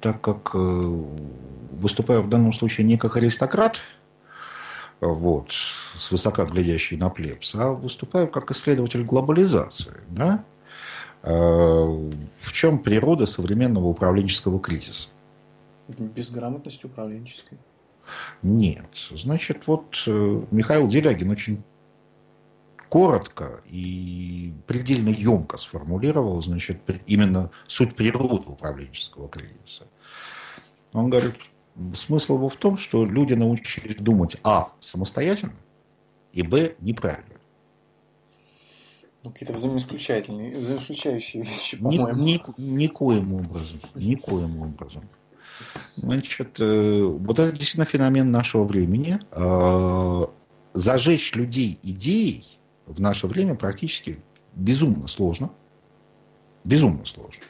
[0.00, 0.58] так как э,
[1.72, 3.80] выступаю в данном случае не как аристократ,
[5.00, 10.44] вот, с высока глядящий на плебс, а выступаю как исследователь глобализации, да?
[11.22, 15.10] В чем природа современного управленческого кризиса?
[15.88, 17.58] Безграмотности управленческой?
[18.42, 18.88] Нет.
[19.10, 21.62] Значит, вот э, Михаил Делягин очень
[22.88, 29.86] коротко и предельно емко сформулировал, значит, именно суть природы управленческого кризиса.
[30.92, 31.34] Он говорит,
[31.94, 35.54] смысл его в том, что люди научились думать, а, самостоятельно,
[36.32, 37.34] и, б, неправильно.
[39.22, 42.22] Ну, какие-то взаимоисключательные, взаимоисключающие вещи, по-моему.
[42.22, 45.08] Ни, ни, никоим образом, никоим образом.
[45.96, 49.20] Значит, э, вот это действительно феномен нашего времени.
[49.32, 50.26] Э,
[50.74, 52.44] зажечь людей идеей
[52.86, 54.18] в наше время практически
[54.54, 55.50] безумно сложно.
[56.64, 57.42] Безумно сложно.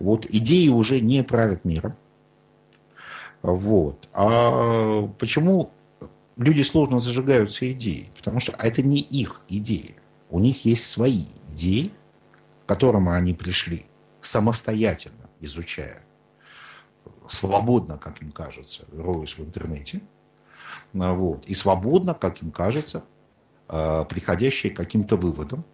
[0.00, 1.96] Вот идеи уже не правят миром.
[3.42, 4.08] Вот.
[4.12, 5.70] А почему
[6.36, 8.10] люди сложно зажигаются идеей?
[8.16, 9.96] Потому что это не их идеи.
[10.30, 11.92] У них есть свои идеи,
[12.64, 13.84] к которым они пришли
[14.22, 16.00] самостоятельно, изучая
[17.28, 20.02] свободно, как им кажется, роясь в интернете,
[20.92, 23.02] вот, и свободно, как им кажется,
[23.66, 25.64] приходящие к каким-то выводам.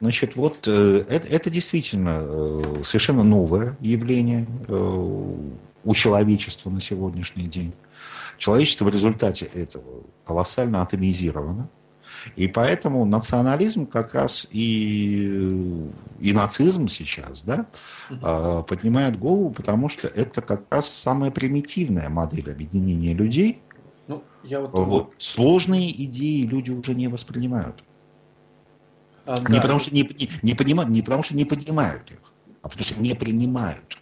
[0.00, 4.46] Значит, вот это, это действительно совершенно новое явление
[5.84, 7.72] у человечества на сегодняшний день.
[8.36, 11.70] Человечество в результате этого колоссально атомизировано.
[12.36, 17.66] И поэтому национализм как раз и, и нацизм сейчас да,
[18.22, 23.62] а, поднимает голову, потому что это как раз самая примитивная модель объединения людей.
[24.08, 24.72] Ну, я вот...
[24.72, 25.14] Вот.
[25.18, 27.82] Сложные идеи люди уже не воспринимают.
[29.26, 29.60] А, не, да.
[29.60, 32.18] потому что не, не, не, понимают, не потому что не понимают их,
[32.62, 33.98] а потому что не принимают.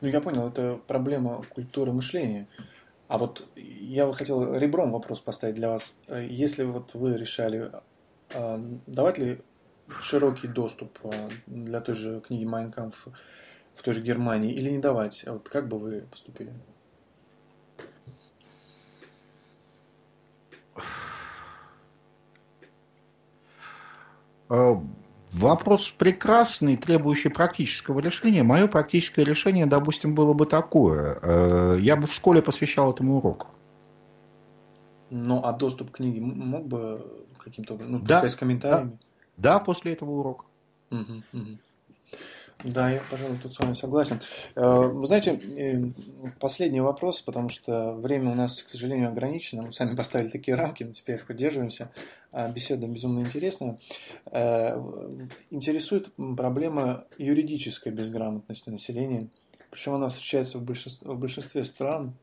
[0.00, 2.46] Ну, я понял, это проблема культуры мышления.
[3.08, 5.96] А вот я хотел ребром вопрос поставить для вас.
[6.08, 7.72] Если вот вы решали,
[8.34, 9.40] а, давать ли
[10.02, 11.10] широкий доступ а,
[11.46, 13.08] для той же книги Майнкамф
[13.74, 16.52] в той же Германии или не давать, вот как бы вы поступили?
[24.50, 24.82] Uh...
[25.32, 28.42] Вопрос прекрасный, требующий практического решения.
[28.42, 31.18] Мое практическое решение, допустим, было бы такое.
[31.22, 33.48] Э, я бы в школе посвящал этому уроку.
[35.10, 38.98] Ну, а доступ к книге мог бы каким-то образом, ну, да, с комментариями?
[39.36, 40.44] Да, да, после этого урока.
[40.90, 41.58] Угу, угу.
[42.64, 44.20] Да, я, пожалуй, тут с вами согласен.
[44.56, 45.92] Э, вы знаете, э,
[46.40, 49.62] последний вопрос, потому что время у нас, к сожалению, ограничено.
[49.62, 51.92] Мы сами поставили такие рамки, но теперь поддерживаемся.
[52.32, 53.78] А беседа безумно интересная.
[54.32, 54.76] Э,
[55.50, 59.28] интересует проблема юридической безграмотности населения.
[59.70, 62.14] Причем она встречается в большинстве, в большинстве стран,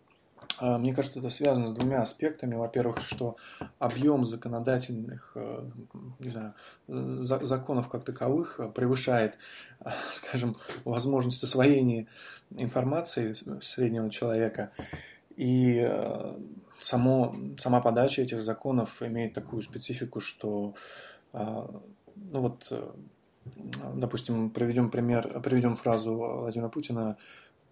[0.61, 2.55] мне кажется, это связано с двумя аспектами.
[2.55, 3.35] Во-первых, что
[3.79, 5.69] объем законодательных э,
[6.19, 6.53] не знаю,
[6.87, 9.37] законов как таковых превышает,
[10.13, 12.07] скажем, возможность освоения
[12.51, 14.71] информации среднего человека.
[15.35, 16.37] И э,
[16.79, 20.75] само, сама подача этих законов имеет такую специфику, что
[21.33, 21.67] э,
[22.31, 22.71] ну вот,
[23.93, 27.17] допустим, приведем пример, приведем фразу Владимира Путина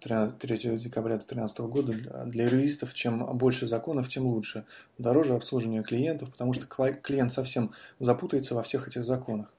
[0.03, 1.93] 3 декабря 2013 года
[2.25, 4.65] для юристов, чем больше законов, тем лучше.
[4.97, 9.53] Дороже обслуживание клиентов, потому что клиент совсем запутается во всех этих законах.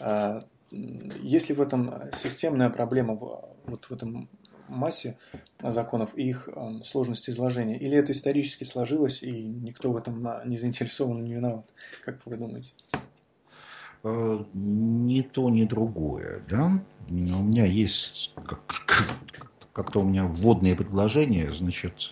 [0.00, 0.40] А,
[0.70, 4.28] есть ли в этом системная проблема вот в этом
[4.68, 5.16] массе
[5.62, 6.48] законов и их
[6.82, 7.78] сложности изложения?
[7.78, 11.72] Или это исторически сложилось, и никто в этом не заинтересован, не виноват?
[12.04, 12.72] Как вы думаете?
[14.04, 16.70] Э, ни то, ни другое, да?
[17.08, 18.34] У меня есть,
[19.76, 22.10] как-то у меня вводные предложения, значит,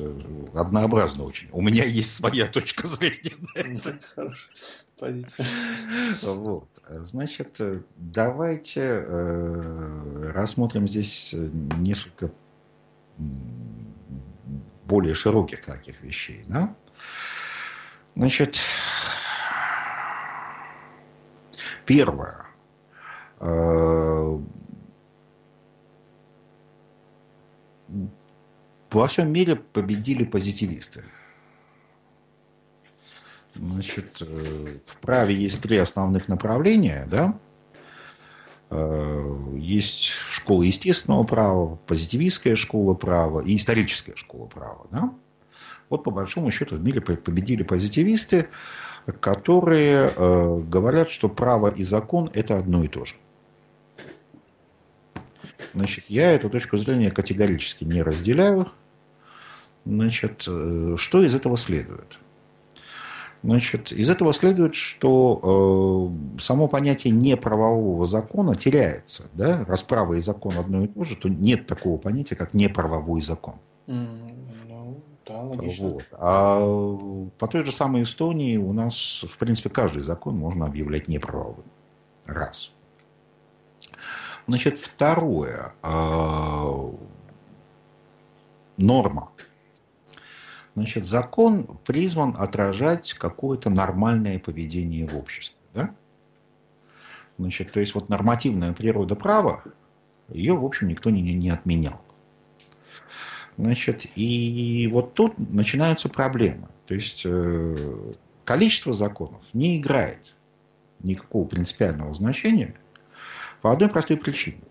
[0.53, 1.49] однообразно очень.
[1.51, 3.99] У меня есть своя точка зрения на это.
[4.15, 4.51] Хорошая
[4.99, 5.47] позиция.
[6.21, 6.69] Вот.
[6.87, 7.59] Значит,
[7.97, 12.31] давайте э, рассмотрим здесь несколько
[14.85, 16.45] более широких таких вещей.
[16.47, 16.77] Да?
[18.15, 18.59] Значит,
[21.87, 22.45] первое.
[23.41, 24.39] Э,
[28.95, 31.05] во всем мире победили позитивисты.
[33.55, 37.39] Значит, э, в праве есть три основных направления, да?
[38.71, 45.15] Э, есть школа естественного права, позитивистская школа права и историческая школа права, да?
[45.89, 48.49] Вот по большому счету в мире победили позитивисты,
[49.21, 53.15] которые э, говорят, что право и закон– это одно и то же.
[55.75, 58.69] Значит, я эту точку зрения категорически не разделяю.
[59.85, 62.19] Значит, э, что из этого следует?
[63.43, 69.25] Значит, из этого следует, что э, само понятие неправового закона теряется.
[69.35, 69.67] Да?
[69.67, 73.57] Раз право и закон одно и то же, то нет такого понятия, как неправовой закон.
[74.67, 75.89] ну, да, логично.
[75.89, 76.05] Вот.
[76.13, 81.65] А по той же самой Эстонии у нас, в принципе, каждый закон можно объявлять неправовым.
[82.25, 82.75] Раз.
[84.47, 85.75] Значит, второе.
[85.83, 86.93] Э,
[88.79, 89.34] норма.
[90.75, 95.61] Значит, закон призван отражать какое-то нормальное поведение в обществе.
[95.73, 95.95] Да?
[97.39, 99.63] Значит, то есть вот нормативная природа права,
[100.29, 102.01] ее, в общем, никто не, не отменял.
[103.57, 106.69] Значит, и вот тут начинаются проблемы.
[106.87, 108.13] То есть э,
[108.45, 110.35] количество законов не играет
[111.01, 112.75] никакого принципиального значения
[113.63, 114.63] по одной простой причине.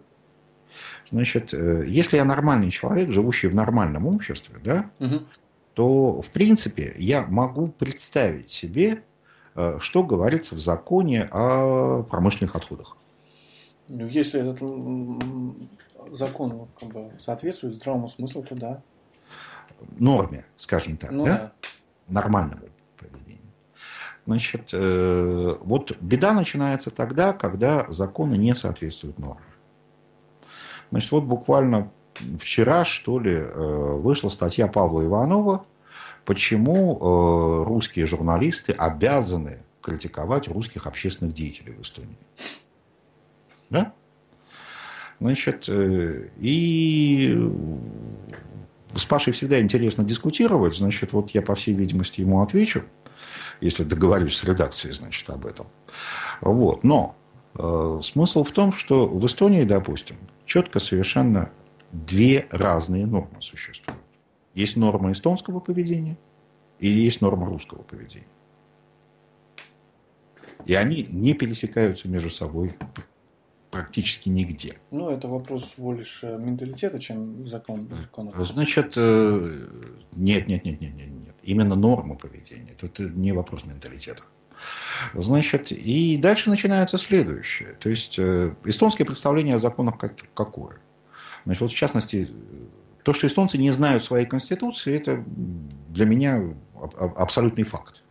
[1.10, 5.22] Значит, э, если я нормальный человек, живущий в нормальном обществе, да, угу
[5.74, 9.04] то, в принципе, я могу представить себе,
[9.56, 12.98] э, что говорится в законе о промышленных отходах.
[13.88, 14.60] Ну, если этот
[16.16, 18.82] закон как бы, соответствует здравому смыслу, то да.
[19.98, 21.32] Норме, скажем так, ну, да?
[21.32, 21.52] да?
[22.08, 22.62] Нормальному
[22.98, 23.52] поведению.
[24.26, 29.44] Значит, э, вот беда начинается тогда, когда законы не соответствуют нормам.
[30.92, 31.92] Значит, вот буквально
[32.40, 35.66] вчера, что ли, э, вышла статья Павла Иванова,
[36.26, 42.18] почему э, русские журналисты обязаны критиковать русских общественных деятелей в Эстонии.
[43.70, 43.94] Да?
[45.20, 47.38] Значит, э, и
[48.96, 52.84] с Пашей всегда интересно дискутировать, значит, вот я, по всей видимости, ему отвечу,
[53.62, 55.68] если договорюсь с редакцией, значит, об этом.
[56.42, 56.84] Вот.
[56.84, 57.16] Но
[57.56, 61.50] э, смысл в том, что в Эстонии, допустим, четко совершенно
[61.94, 64.02] две разные нормы существуют.
[64.54, 66.18] Есть норма эстонского поведения
[66.80, 68.28] и есть норма русского поведения.
[70.66, 72.74] И они не пересекаются между собой
[73.70, 74.76] практически нигде.
[74.92, 77.90] Ну, это вопрос э, менталитета, чем закон.
[77.90, 78.36] Законов.
[78.48, 79.68] Значит, э,
[80.16, 81.36] нет, нет, нет, нет, нет, нет.
[81.42, 82.76] Именно норма поведения.
[82.80, 84.24] Тут не вопрос менталитета.
[85.16, 87.74] Значит, и дальше начинается следующее.
[87.80, 90.78] То есть, э, эстонское представление о законах как, какое?
[91.46, 92.30] Значит, вот в частности,
[93.04, 95.24] то, что эстонцы не знают своей конституции, это
[95.90, 96.42] для меня
[97.16, 98.04] абсолютный факт.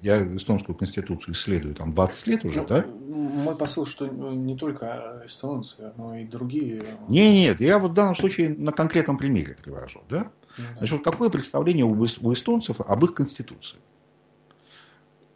[0.00, 2.86] Я эстонскую конституцию исследую там 20 лет уже, ну, да?
[2.86, 6.82] Мой посыл, что не только эстонцы, но и другие.
[7.08, 10.30] Не, нет, я вот в данном случае на конкретном примере привожу, да?
[10.56, 13.78] Ну Значит, вот какое представление у эстонцев об их конституции?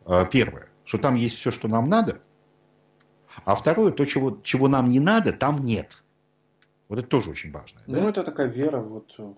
[0.07, 2.21] А, первое, что там есть все, что нам надо,
[3.45, 6.04] а второе, то, чего, чего нам не надо, там нет.
[6.95, 7.81] Вот это тоже очень важно.
[7.89, 8.09] Ну, да?
[8.09, 8.79] это такая вера.
[8.79, 9.13] Вот.
[9.19, 9.33] Э,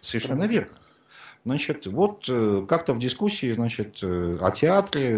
[0.00, 0.76] совершенно верно.
[1.44, 5.14] Значит, вот э, как-то в дискуссии, значит, э, о театре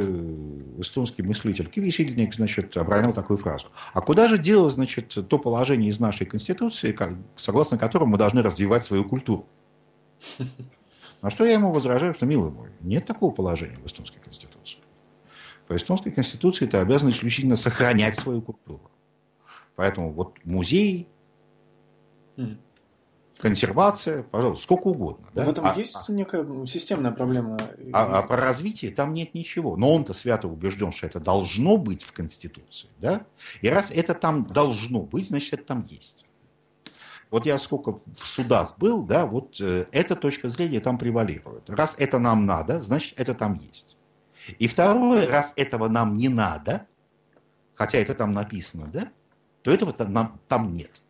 [0.76, 3.68] эстонский мыслитель Кивисильник, значит, обронил такую фразу.
[3.94, 6.94] А куда же дело, значит, то положение из нашей Конституции,
[7.36, 9.46] согласно которому мы должны развивать свою культуру?
[11.22, 14.80] На что я ему возражаю, что, милый мой, нет такого положения в эстонской Конституции.
[15.66, 18.90] По эстонской Конституции ты обязан исключительно сохранять свою культуру.
[19.78, 21.06] Поэтому вот музей,
[23.38, 25.28] консервация, пожалуйста, сколько угодно.
[25.34, 25.44] Да?
[25.44, 27.56] В этом а, есть а, некая системная проблема.
[27.92, 29.76] А, а про развитие там нет ничего.
[29.76, 32.88] Но он-то свято убежден, что это должно быть в Конституции.
[32.98, 33.22] Да?
[33.62, 36.26] И раз это там должно быть, значит, это там есть.
[37.30, 41.68] Вот я сколько в судах был, да, вот э, эта точка зрения там превалирует.
[41.68, 43.98] Раз это нам надо, значит, это там есть.
[44.58, 46.86] И второе, раз этого нам не надо,
[47.74, 49.08] хотя это там написано, да,
[49.60, 51.02] то этого там, там нет.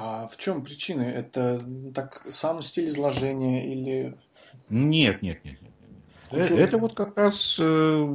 [0.00, 1.02] А в чем причины?
[1.02, 1.60] Это
[1.92, 4.16] так сам стиль изложения или...
[4.68, 5.60] Нет, нет, нет.
[5.60, 5.72] нет,
[6.30, 6.40] нет.
[6.40, 8.14] Это, это вот как раз э,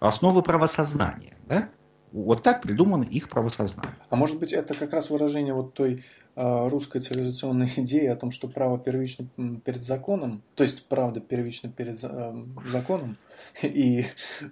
[0.00, 1.34] основы правосознания.
[1.48, 1.70] Да?
[2.12, 3.96] Вот так придумано их правосознание.
[4.10, 6.04] А может быть, это как раз выражение вот той
[6.36, 9.26] э, русской цивилизационной идеи о том, что право первично
[9.64, 13.16] перед законом, то есть правда первично перед э, законом,
[13.62, 14.04] и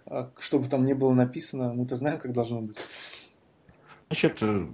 [0.06, 2.78] э, что бы там ни было написано, мы-то знаем, как должно быть.
[4.12, 4.66] Значит, э,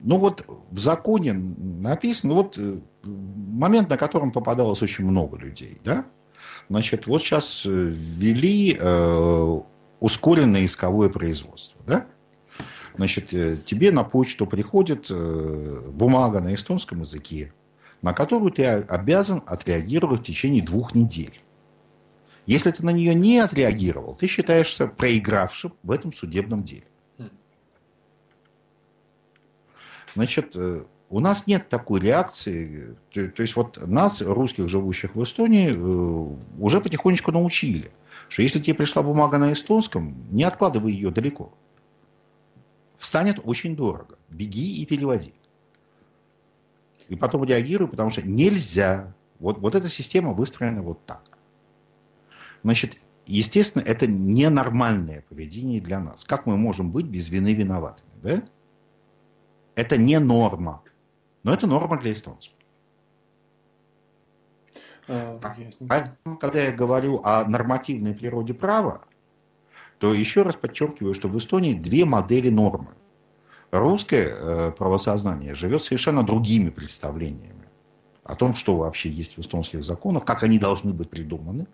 [0.00, 6.06] ну вот в законе написано, вот э, момент, на котором попадалось очень много людей, да?
[6.70, 9.60] Значит, вот сейчас э, ввели э,
[10.00, 12.06] ускоренное исковое производство, да?
[12.96, 13.28] Значит,
[13.66, 17.52] тебе на почту приходит э, бумага на эстонском языке,
[18.00, 21.42] на которую ты обязан отреагировать в течение двух недель.
[22.46, 26.84] Если ты на нее не отреагировал, ты считаешься проигравшим в этом судебном деле.
[30.14, 32.96] Значит, э, у нас нет такой реакции.
[33.12, 37.90] То, то есть вот нас, русских, живущих в Эстонии, э, уже потихонечку научили,
[38.28, 41.52] что если тебе пришла бумага на эстонском, не откладывай ее далеко.
[42.96, 44.18] Встанет очень дорого.
[44.28, 45.34] Беги и переводи.
[47.08, 49.14] И потом реагируй, потому что нельзя.
[49.38, 51.22] Вот, вот эта система выстроена вот так.
[52.62, 56.24] Значит, естественно, это ненормальное поведение для нас.
[56.24, 58.08] Как мы можем быть без вины виноватыми?
[58.22, 58.42] Да?
[59.74, 60.82] Это не норма.
[61.42, 62.52] Но это норма для эстонцев.
[65.06, 65.38] А,
[66.40, 69.02] когда я говорю о нормативной природе права,
[69.98, 72.88] то еще раз подчеркиваю, что в Эстонии две модели нормы.
[73.70, 77.66] Русское э, правосознание живет совершенно другими представлениями
[78.22, 81.66] о том, что вообще есть в эстонских законах, как они должны быть придуманы.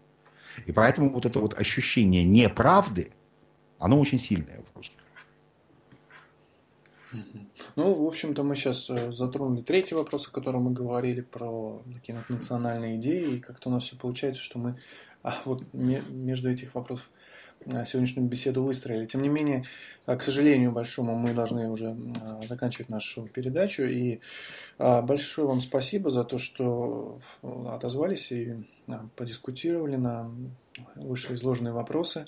[0.66, 3.12] И поэтому вот это вот ощущение неправды,
[3.78, 4.99] оно очень сильное в русском.
[7.80, 12.22] Ну, в общем-то, мы сейчас э, затронули третий вопрос, о котором мы говорили, про такие
[12.28, 14.78] национальные идеи, и как-то у нас все получается, что мы
[15.22, 17.08] а, вот между этих вопросов
[17.64, 19.06] э, сегодняшнюю беседу выстроили.
[19.06, 19.64] Тем не менее,
[20.06, 21.96] э, к сожалению большому, мы должны уже
[22.46, 23.84] заканчивать нашу передачу.
[23.84, 24.20] И
[24.76, 28.56] большое вам спасибо за то, что отозвались и
[29.16, 30.30] подискутировали на
[30.96, 32.26] вышеизложенные вопросы.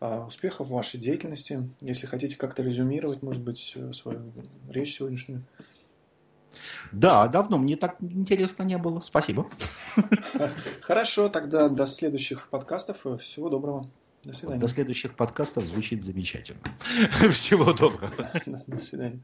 [0.00, 1.68] А, успехов в вашей деятельности.
[1.82, 4.32] Если хотите как-то резюмировать, может быть, э, свою
[4.70, 5.44] речь сегодняшнюю.
[6.90, 9.00] Да, давно мне так интересно не было.
[9.00, 9.46] Спасибо.
[10.80, 13.04] Хорошо, тогда до следующих подкастов.
[13.20, 13.90] Всего доброго.
[14.24, 14.60] До свидания.
[14.60, 16.62] До следующих подкастов звучит замечательно.
[17.30, 18.10] Всего доброго.
[18.66, 19.22] До свидания.